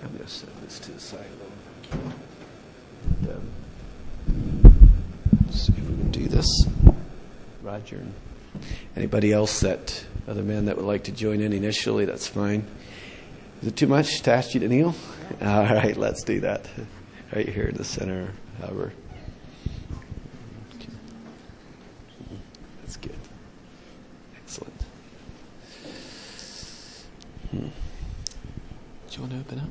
[0.03, 1.25] I'm going to set this to the side
[1.91, 1.97] a
[3.23, 3.37] little.
[3.37, 4.89] Um,
[5.51, 6.47] see if we can do this.
[7.61, 8.03] Roger.
[8.95, 12.65] Anybody else that, other men that would like to join in initially, that's fine.
[13.61, 14.95] Is it too much to ask you to kneel?
[15.41, 16.67] All right, let's do that
[17.33, 18.93] right here in the center, however.
[20.75, 20.89] Okay.
[22.81, 23.17] That's good.
[24.37, 24.85] Excellent.
[27.51, 27.57] Hmm.
[27.57, 27.71] Do
[29.11, 29.69] you want to open up?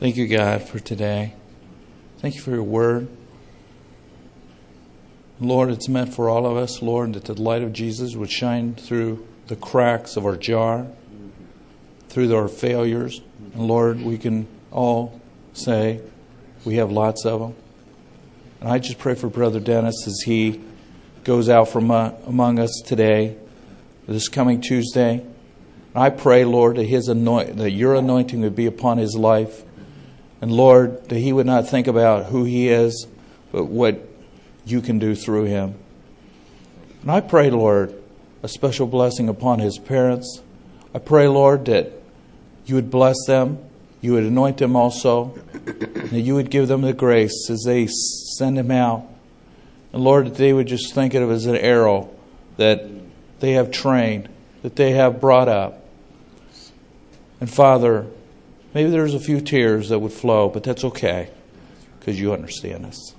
[0.00, 1.34] Thank you, God, for today.
[2.20, 3.08] Thank you for your word.
[5.40, 8.74] Lord, it's meant for all of us, Lord, that the light of Jesus would shine
[8.74, 10.86] through the cracks of our jar,
[12.10, 13.22] through our failures.
[13.54, 15.18] And Lord, we can all
[15.54, 16.02] say
[16.66, 17.54] we have lots of them.
[18.60, 20.60] And I just pray for Brother Dennis as he
[21.24, 23.36] goes out from uh, among us today,
[24.06, 25.24] this coming Tuesday.
[25.94, 29.62] I pray, Lord, that his anoint, that your anointing would be upon his life,
[30.42, 33.06] and Lord, that he would not think about who he is,
[33.52, 34.09] but what
[34.70, 35.74] you can do through him.
[37.02, 37.94] And I pray, Lord,
[38.42, 40.42] a special blessing upon his parents.
[40.94, 41.92] I pray, Lord, that
[42.66, 43.58] you would bless them,
[44.00, 47.86] you would anoint them also, and that you would give them the grace as they
[47.86, 49.06] send him out.
[49.92, 52.10] And Lord, that they would just think of it as an arrow
[52.56, 52.86] that
[53.40, 54.28] they have trained,
[54.62, 55.84] that they have brought up.
[57.40, 58.06] And Father,
[58.74, 61.30] maybe there's a few tears that would flow, but that's okay
[61.98, 63.14] because you understand us.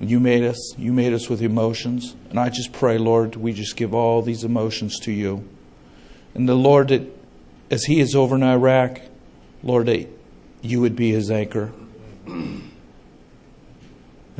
[0.00, 0.74] You made us.
[0.76, 2.14] You made us with emotions.
[2.30, 5.48] And I just pray, Lord, we just give all these emotions to you.
[6.34, 7.02] And the Lord, that
[7.70, 9.00] as He is over in Iraq,
[9.62, 10.06] Lord, that
[10.60, 11.72] you would be His anchor.
[12.26, 12.70] And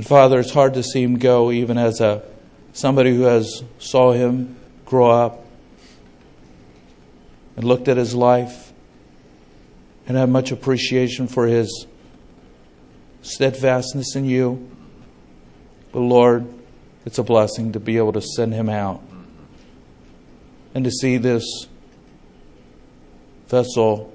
[0.02, 2.22] Father, it's hard to see Him go, even as a
[2.74, 5.46] somebody who has saw Him grow up
[7.57, 8.74] and looked at His life
[10.07, 11.86] and have much appreciation for His
[13.22, 14.68] steadfastness in you.
[15.97, 16.47] But Lord,
[17.07, 19.01] it's a blessing to be able to send him out
[20.74, 21.68] and to see this
[23.49, 24.14] vessel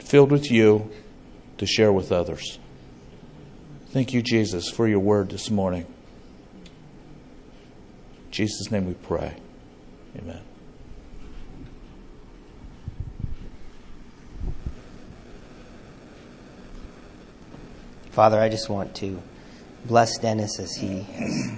[0.00, 0.90] filled with you
[1.56, 2.58] to share with others.
[3.88, 5.86] Thank you, Jesus, for your word this morning.
[8.26, 9.34] In Jesus' name we pray.
[10.18, 10.42] Amen.
[18.10, 19.22] Father, I just want to
[19.84, 21.52] bless Dennis as he has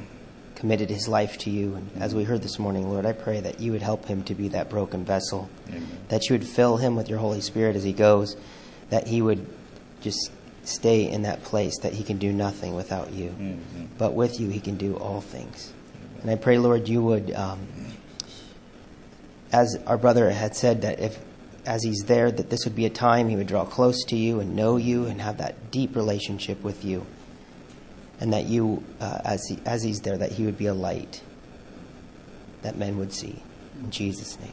[0.57, 1.75] committed his life to you.
[1.75, 4.35] And as we heard this morning, Lord, I pray that you would help him to
[4.35, 5.87] be that broken vessel, Amen.
[6.09, 8.37] that you would fill him with your Holy Spirit as he goes,
[8.91, 9.47] that he would
[10.01, 10.33] just
[10.65, 13.29] stay in that place, that he can do nothing without you.
[13.29, 13.85] Mm-hmm.
[13.99, 15.73] But with you, he can do all things.
[16.23, 17.61] And I pray, Lord, you would, um,
[19.53, 21.19] as our brother had said, that if
[21.67, 24.39] as he's there, that this would be a time he would draw close to you
[24.39, 27.05] and know you and have that deep relationship with you
[28.21, 31.23] and that you, uh, as, he, as he's there, that he would be a light
[32.63, 33.43] that men would see.
[33.81, 34.53] In Jesus' name.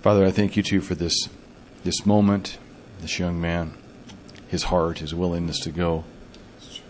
[0.00, 1.28] Father, I thank you too for this,
[1.84, 2.58] this moment,
[3.00, 3.74] this young man,
[4.48, 6.04] his heart, his willingness to go.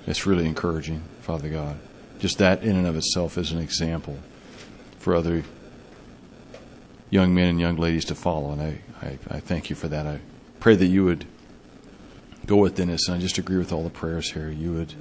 [0.07, 1.77] It's really encouraging, Father God.
[2.18, 4.18] Just that in and of itself is an example
[4.99, 5.43] for other
[7.11, 8.53] young men and young ladies to follow.
[8.53, 10.07] And I, I, I thank you for that.
[10.07, 10.21] I
[10.61, 11.25] pray that you would
[12.47, 13.09] go within us.
[13.09, 14.51] And I just agree with all the prayers here.
[14.51, 14.95] You would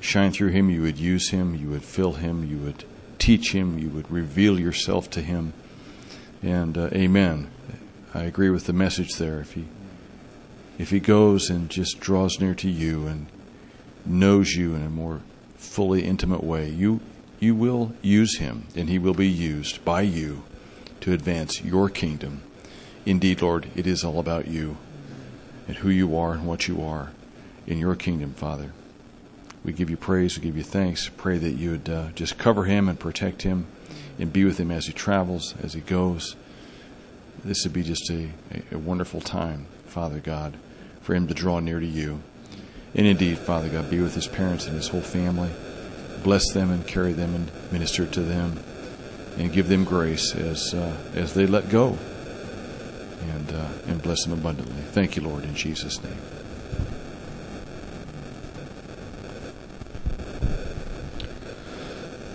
[0.00, 2.84] shine through him, you would use him, you would fill him, you would
[3.18, 5.52] teach him, you would reveal yourself to him.
[6.42, 7.50] And uh, amen.
[8.14, 9.40] I agree with the message there.
[9.40, 9.66] If he
[10.78, 13.26] if he goes and just draws near to you and
[14.04, 15.20] knows you in a more
[15.56, 17.00] fully intimate way, you
[17.40, 20.42] you will use him and he will be used by you
[21.00, 22.42] to advance your kingdom
[23.04, 24.76] Indeed, Lord, it is all about you
[25.66, 27.10] and who you are and what you are
[27.66, 28.72] in your kingdom, Father.
[29.64, 31.08] We give you praise, we give you thanks.
[31.08, 33.66] Pray that you would uh, just cover him and protect him
[34.18, 36.36] and be with him as he travels, as he goes.
[37.44, 40.56] This would be just a, a, a wonderful time, Father God,
[41.00, 42.22] for him to draw near to you.
[42.94, 45.50] And indeed, Father God, be with his parents and his whole family.
[46.22, 48.62] Bless them and carry them and minister to them
[49.38, 51.98] and give them grace as, uh, as they let go
[53.30, 54.82] and, uh, and bless them abundantly.
[54.82, 56.16] Thank you, Lord, in Jesus' name.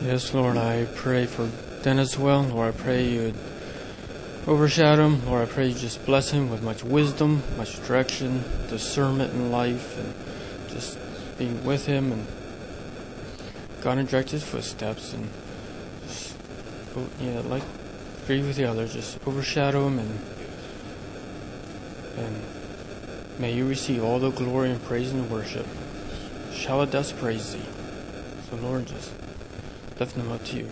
[0.01, 1.49] Yes, Lord, I pray for
[1.83, 2.43] Dennis well.
[2.43, 3.35] Lord, I pray you would
[4.47, 5.25] overshadow him.
[5.25, 9.97] Lord, I pray you just bless him with much wisdom, much direction, discernment in life,
[9.97, 10.13] and
[10.69, 10.97] just
[11.37, 12.25] being with him and
[13.81, 15.29] God direct his footsteps and
[16.07, 16.35] just,
[17.21, 17.63] yeah, like
[18.23, 20.19] agree with the others, just overshadow him and
[22.17, 22.41] and
[23.39, 25.65] may you receive all the glory and praise and worship.
[26.53, 27.61] Shall it thus praise thee?
[28.49, 29.11] So, Lord, just
[29.99, 30.65] lift them up to you.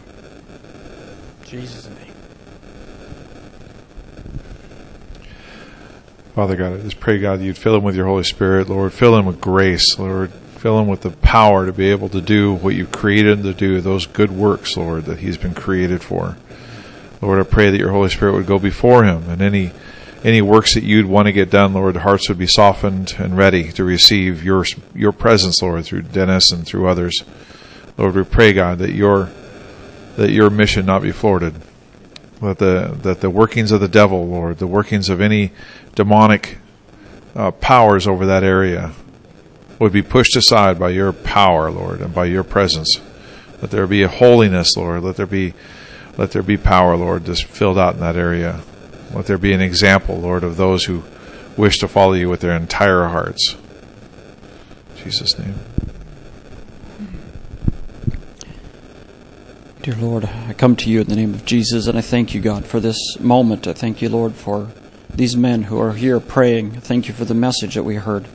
[1.41, 2.13] In Jesus' name.
[6.33, 8.91] Father God, I just pray, God, that you'd fill him with your Holy Spirit, Lord.
[8.91, 10.31] Fill him with grace, Lord.
[10.57, 13.53] Fill him with the power to be able to do what you've created him to
[13.53, 16.35] do, those good works, Lord, that he's been created for.
[17.21, 19.71] Lord, I pray that your Holy Spirit would go before him and any
[20.25, 23.71] any works that you'd want to get done, Lord, hearts would be softened and ready
[23.73, 24.65] to receive your
[24.95, 27.23] your presence, Lord, through Dennis and through others.
[27.95, 29.29] Lord, we pray, God, that your
[30.17, 31.53] that your mission not be thwarted.
[32.41, 35.51] That the that the workings of the devil, Lord, the workings of any
[35.93, 36.57] demonic
[37.35, 38.93] uh, powers over that area
[39.77, 42.99] would be pushed aside by your power, Lord, and by your presence.
[43.61, 45.03] Let there be a holiness, Lord.
[45.03, 45.53] Let there be
[46.17, 48.61] let there be power, Lord, just filled out in that area.
[49.15, 51.03] Let there be an example, Lord, of those who
[51.55, 53.55] wish to follow you with their entire hearts.
[54.97, 55.55] In Jesus' name.
[59.81, 62.41] Dear Lord, I come to you in the name of Jesus, and I thank you,
[62.41, 63.67] God, for this moment.
[63.67, 64.71] I thank you, Lord, for
[65.13, 66.81] these men who are here praying.
[66.81, 68.27] Thank you for the message that we heard.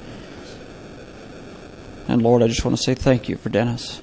[2.09, 4.01] And Lord, I just want to say thank you for Dennis.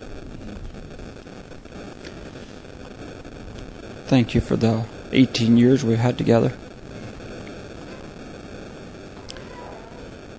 [4.05, 6.53] Thank you for the 18 years we've had together.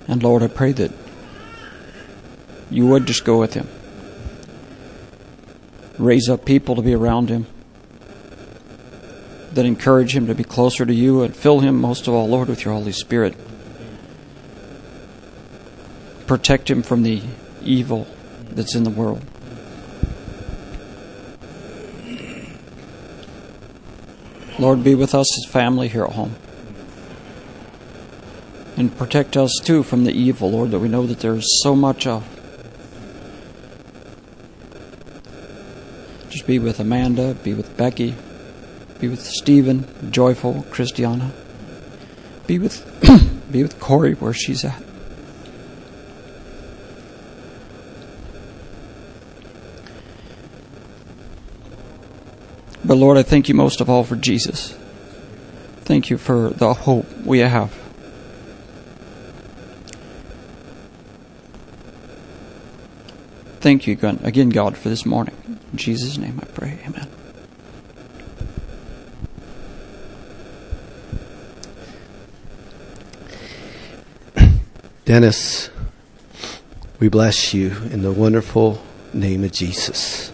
[0.09, 0.91] And Lord, I pray that
[2.71, 3.69] you would just go with him
[5.99, 7.47] raise up people to be around him
[9.53, 12.49] that encourage him to be closer to you and fill him most of all, Lord,
[12.49, 13.35] with your Holy Spirit.
[16.27, 17.23] Protect him from the
[17.63, 18.07] evil
[18.51, 19.25] that's in the world.
[24.59, 26.37] Lord, be with us as family here at home.
[28.79, 31.75] And protect us too from the evil, Lord, that we know that there is so
[31.75, 32.25] much of.
[36.31, 38.15] Just be with Amanda, be with Becky,
[39.01, 41.33] be with Stephen, Joyful, Christiana.
[42.47, 42.85] Be with
[43.51, 44.81] be with Corey where she's at.
[52.85, 54.73] But Lord, I thank you most of all for Jesus.
[55.81, 57.78] Thank you for the hope we have.
[63.61, 65.35] Thank you again, God, for this morning.
[65.73, 66.79] In Jesus' name I pray.
[66.87, 67.09] Amen.
[75.05, 75.71] Dennis,
[77.01, 78.81] we bless you in the wonderful
[79.13, 80.31] name of Jesus.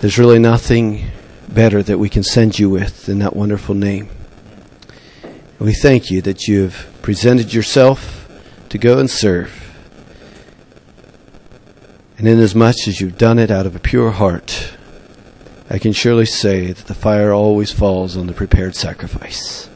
[0.00, 1.10] There's really nothing
[1.48, 4.08] better that we can send you with than that wonderful name.
[5.22, 8.26] And we thank you that you have presented yourself
[8.70, 9.63] to go and serve.
[12.16, 14.74] And inasmuch as you've done it out of a pure heart,
[15.68, 19.68] I can surely say that the fire always falls on the prepared sacrifice.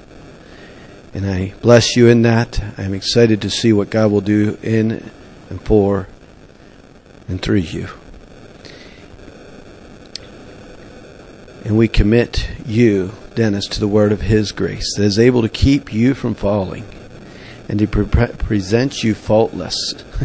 [1.13, 2.63] And I bless you in that.
[2.79, 5.11] I'm excited to see what God will do in
[5.51, 6.07] and for
[7.27, 7.89] and through you.
[11.65, 15.49] And we commit you, Dennis, to the word of His grace that is able to
[15.49, 16.87] keep you from falling
[17.69, 19.77] and to pre- present you faultless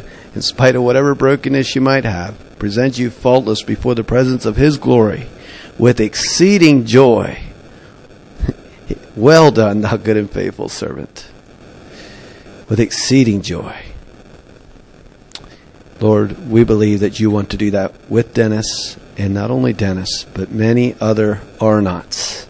[0.36, 2.58] in spite of whatever brokenness you might have.
[2.60, 5.28] Present you faultless before the presence of His glory
[5.78, 7.42] with exceeding joy.
[9.16, 11.30] well done, thou good and faithful servant.
[12.70, 13.76] With exceeding joy.
[16.00, 20.26] Lord, we believe that you want to do that with Dennis, and not only Dennis,
[20.34, 22.48] but many other Arnotts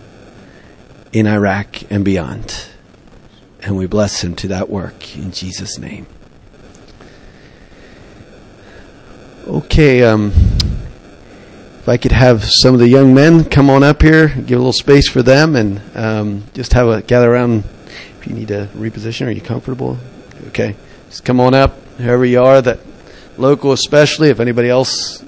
[1.12, 2.68] in Iraq and beyond.
[3.62, 6.08] And we bless him to that work in Jesus' name.
[9.46, 10.32] Okay, um,
[11.80, 14.62] if I could have some of the young men come on up here, give a
[14.62, 17.66] little space for them, and um, just have a gather around.
[18.20, 19.98] If you need to reposition, are you comfortable?
[20.48, 20.78] Okay,
[21.10, 22.80] just come on up, whoever you are, that
[23.38, 24.30] local especially.
[24.30, 25.22] If anybody else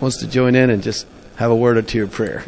[0.00, 1.06] wants to join in, and just
[1.36, 2.44] have a word or two of prayer.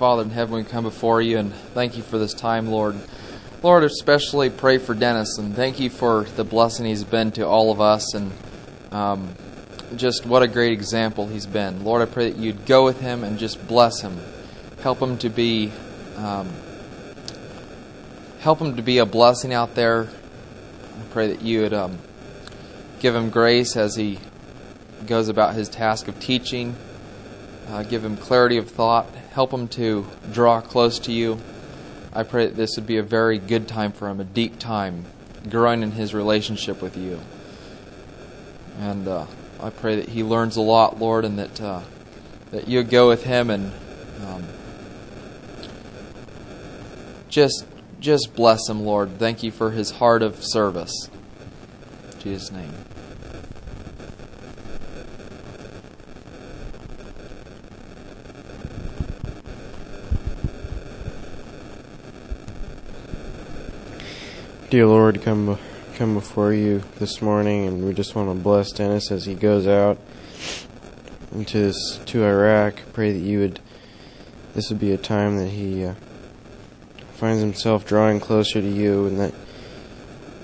[0.00, 2.96] Father in heaven, we come before you and thank you for this time, Lord.
[3.62, 7.70] Lord, especially pray for Dennis and thank you for the blessing he's been to all
[7.70, 8.32] of us and
[8.92, 9.34] um,
[9.96, 11.84] just what a great example he's been.
[11.84, 14.18] Lord, I pray that you'd go with him and just bless him,
[14.82, 15.70] help him to be,
[16.16, 16.48] um,
[18.38, 20.08] help him to be a blessing out there.
[20.98, 21.98] I pray that you would um,
[23.00, 24.18] give him grace as he
[25.06, 26.74] goes about his task of teaching.
[27.68, 31.40] Uh, give him clarity of thought, help him to draw close to you.
[32.12, 35.04] I pray that this would be a very good time for him, a deep time,
[35.48, 37.20] growing in his relationship with you.
[38.78, 39.26] And uh,
[39.60, 41.82] I pray that he learns a lot, Lord, and that uh,
[42.50, 43.72] that you go with him and
[44.26, 44.44] um,
[47.28, 47.64] just
[48.00, 49.18] just bless him, Lord.
[49.18, 51.08] Thank you for his heart of service.
[52.12, 52.72] In Jesus' name.
[64.70, 65.58] Dear Lord, come
[65.96, 69.66] come before you this morning, and we just want to bless Dennis as he goes
[69.66, 69.98] out
[71.32, 72.80] into this to Iraq.
[72.92, 73.58] Pray that you would.
[74.54, 75.94] This would be a time that he uh,
[77.14, 79.34] finds himself drawing closer to you, and that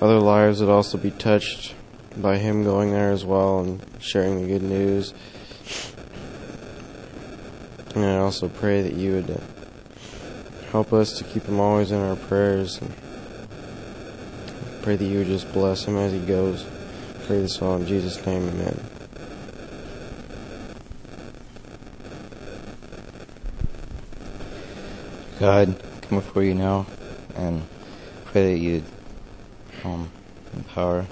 [0.01, 1.73] other lives would also be touched
[2.17, 5.13] by him going there as well and sharing the good news.
[7.95, 9.39] And I also pray that you would uh,
[10.73, 12.81] help us to keep him always in our prayers.
[12.81, 12.93] And,
[14.81, 16.65] Pray that you would just bless him as he goes.
[17.25, 18.79] Pray this all in Jesus' name, amen.
[25.39, 26.87] God, come before you now
[27.35, 27.61] and
[28.25, 28.83] pray that you
[29.83, 30.09] um,
[30.55, 31.05] empower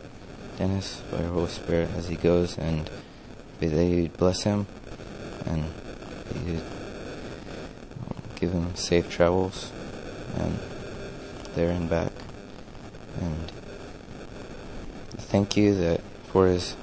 [0.58, 2.90] Dennis by your Holy Spirit as he goes and
[3.60, 4.66] pray that you bless him
[5.46, 9.72] and that you um, give him safe travels
[10.38, 10.58] and
[11.54, 12.12] there and back.
[13.22, 13.52] And
[15.36, 16.00] thank you that
[16.32, 16.76] for his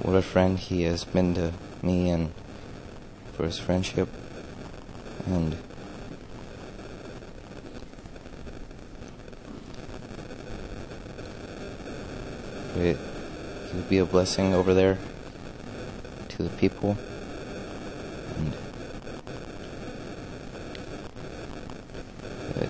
[0.00, 2.32] what a friend he has been to me and
[3.34, 4.08] for his friendship.
[5.26, 5.56] And
[12.74, 12.96] it
[13.68, 14.98] he would be a blessing over there
[16.30, 16.98] to the people
[18.38, 18.52] and
[22.56, 22.68] that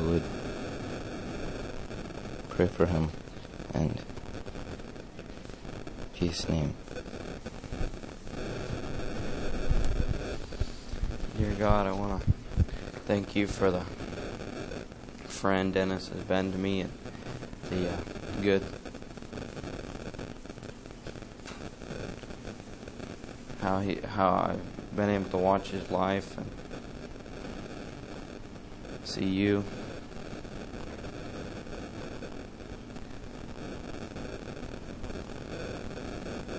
[0.00, 0.22] we would
[2.66, 3.10] pray for him
[3.74, 4.00] and
[6.14, 6.74] peace name.
[11.36, 12.32] Dear God, I want to
[13.06, 13.84] thank you for the
[15.26, 16.92] friend Dennis has been to me and
[17.68, 17.96] the uh,
[18.42, 18.62] good
[23.60, 26.48] how he how I've been able to watch his life and
[29.02, 29.64] see you.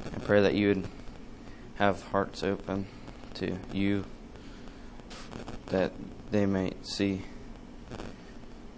[0.06, 0.88] I pray that you would
[1.76, 2.86] have hearts open
[3.34, 4.06] to you
[5.68, 5.92] that
[6.32, 7.24] they might see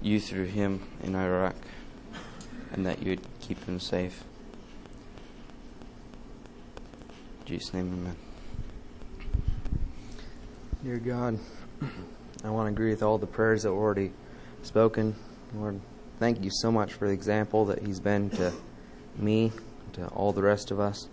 [0.02, 1.56] you through him in Iraq
[2.72, 4.24] and that you would keep him safe.
[7.42, 8.16] In Jesus' name, amen.
[10.84, 11.40] Dear God,
[12.44, 14.12] I want to agree with all the prayers that were already
[14.64, 15.16] spoken.
[15.54, 15.80] Lord,
[16.20, 18.52] thank you so much for the example that he's been to
[19.16, 19.52] me,
[19.94, 21.08] to all the rest of us.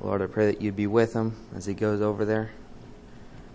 [0.00, 2.50] Lord, I pray that you'd be with him as he goes over there.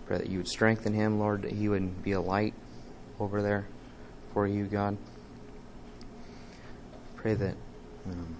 [0.06, 2.54] Pray that you would strengthen him, Lord, that he would be a light
[3.20, 3.66] over there
[4.32, 4.96] for you, God.
[7.16, 7.54] Pray that,
[8.06, 8.36] um,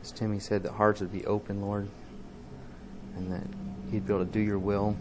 [0.00, 1.88] as Timmy said, that hearts would be open, Lord,
[3.16, 3.42] and that
[3.90, 4.96] he'd be able to do your will.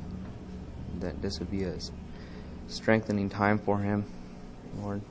[1.00, 1.76] That this would be a
[2.68, 4.06] strengthening time for him,
[4.82, 5.02] Lord.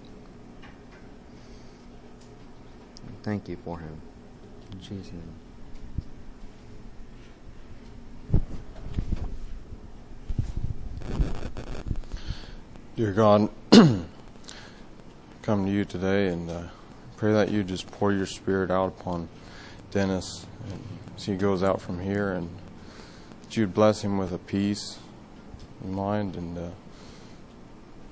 [3.22, 4.00] Thank you for him.
[4.72, 5.47] In Jesus' name.
[12.98, 13.48] Dear God,
[15.42, 16.62] come to you today and uh,
[17.16, 19.28] pray that you just pour your spirit out upon
[19.92, 20.44] Dennis
[21.14, 22.50] as he goes out from here and
[23.40, 24.98] that you'd bless him with a peace
[25.84, 26.70] in mind and uh,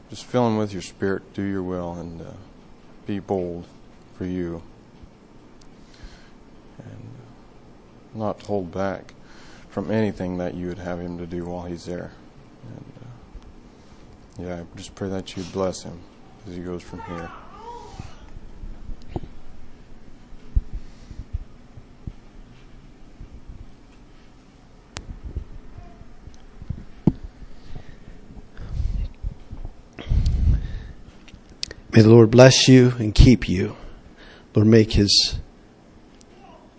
[0.09, 2.35] just fill him with your spirit, do your will, and uh,
[3.09, 3.67] be bold
[4.17, 4.63] for you.
[6.79, 7.09] And
[8.15, 9.15] not hold back
[9.69, 12.13] from anything that you would have him to do while he's there.
[12.69, 12.95] And,
[14.39, 15.99] yeah, I just pray that you bless him
[16.47, 17.31] as he goes from here.
[31.93, 33.75] May the Lord bless you and keep you.
[34.55, 35.39] Lord, make his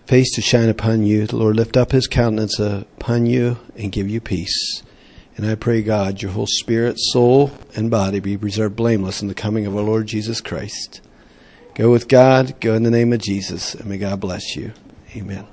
[0.06, 1.26] face to shine upon you.
[1.26, 4.84] The Lord lift up his countenance upon you and give you peace.
[5.38, 9.36] And I pray, God, your whole spirit, soul, and body be preserved blameless in the
[9.36, 11.00] coming of our Lord Jesus Christ.
[11.76, 14.74] Go with God, go in the name of Jesus, and may God bless you.
[15.16, 15.48] Amen.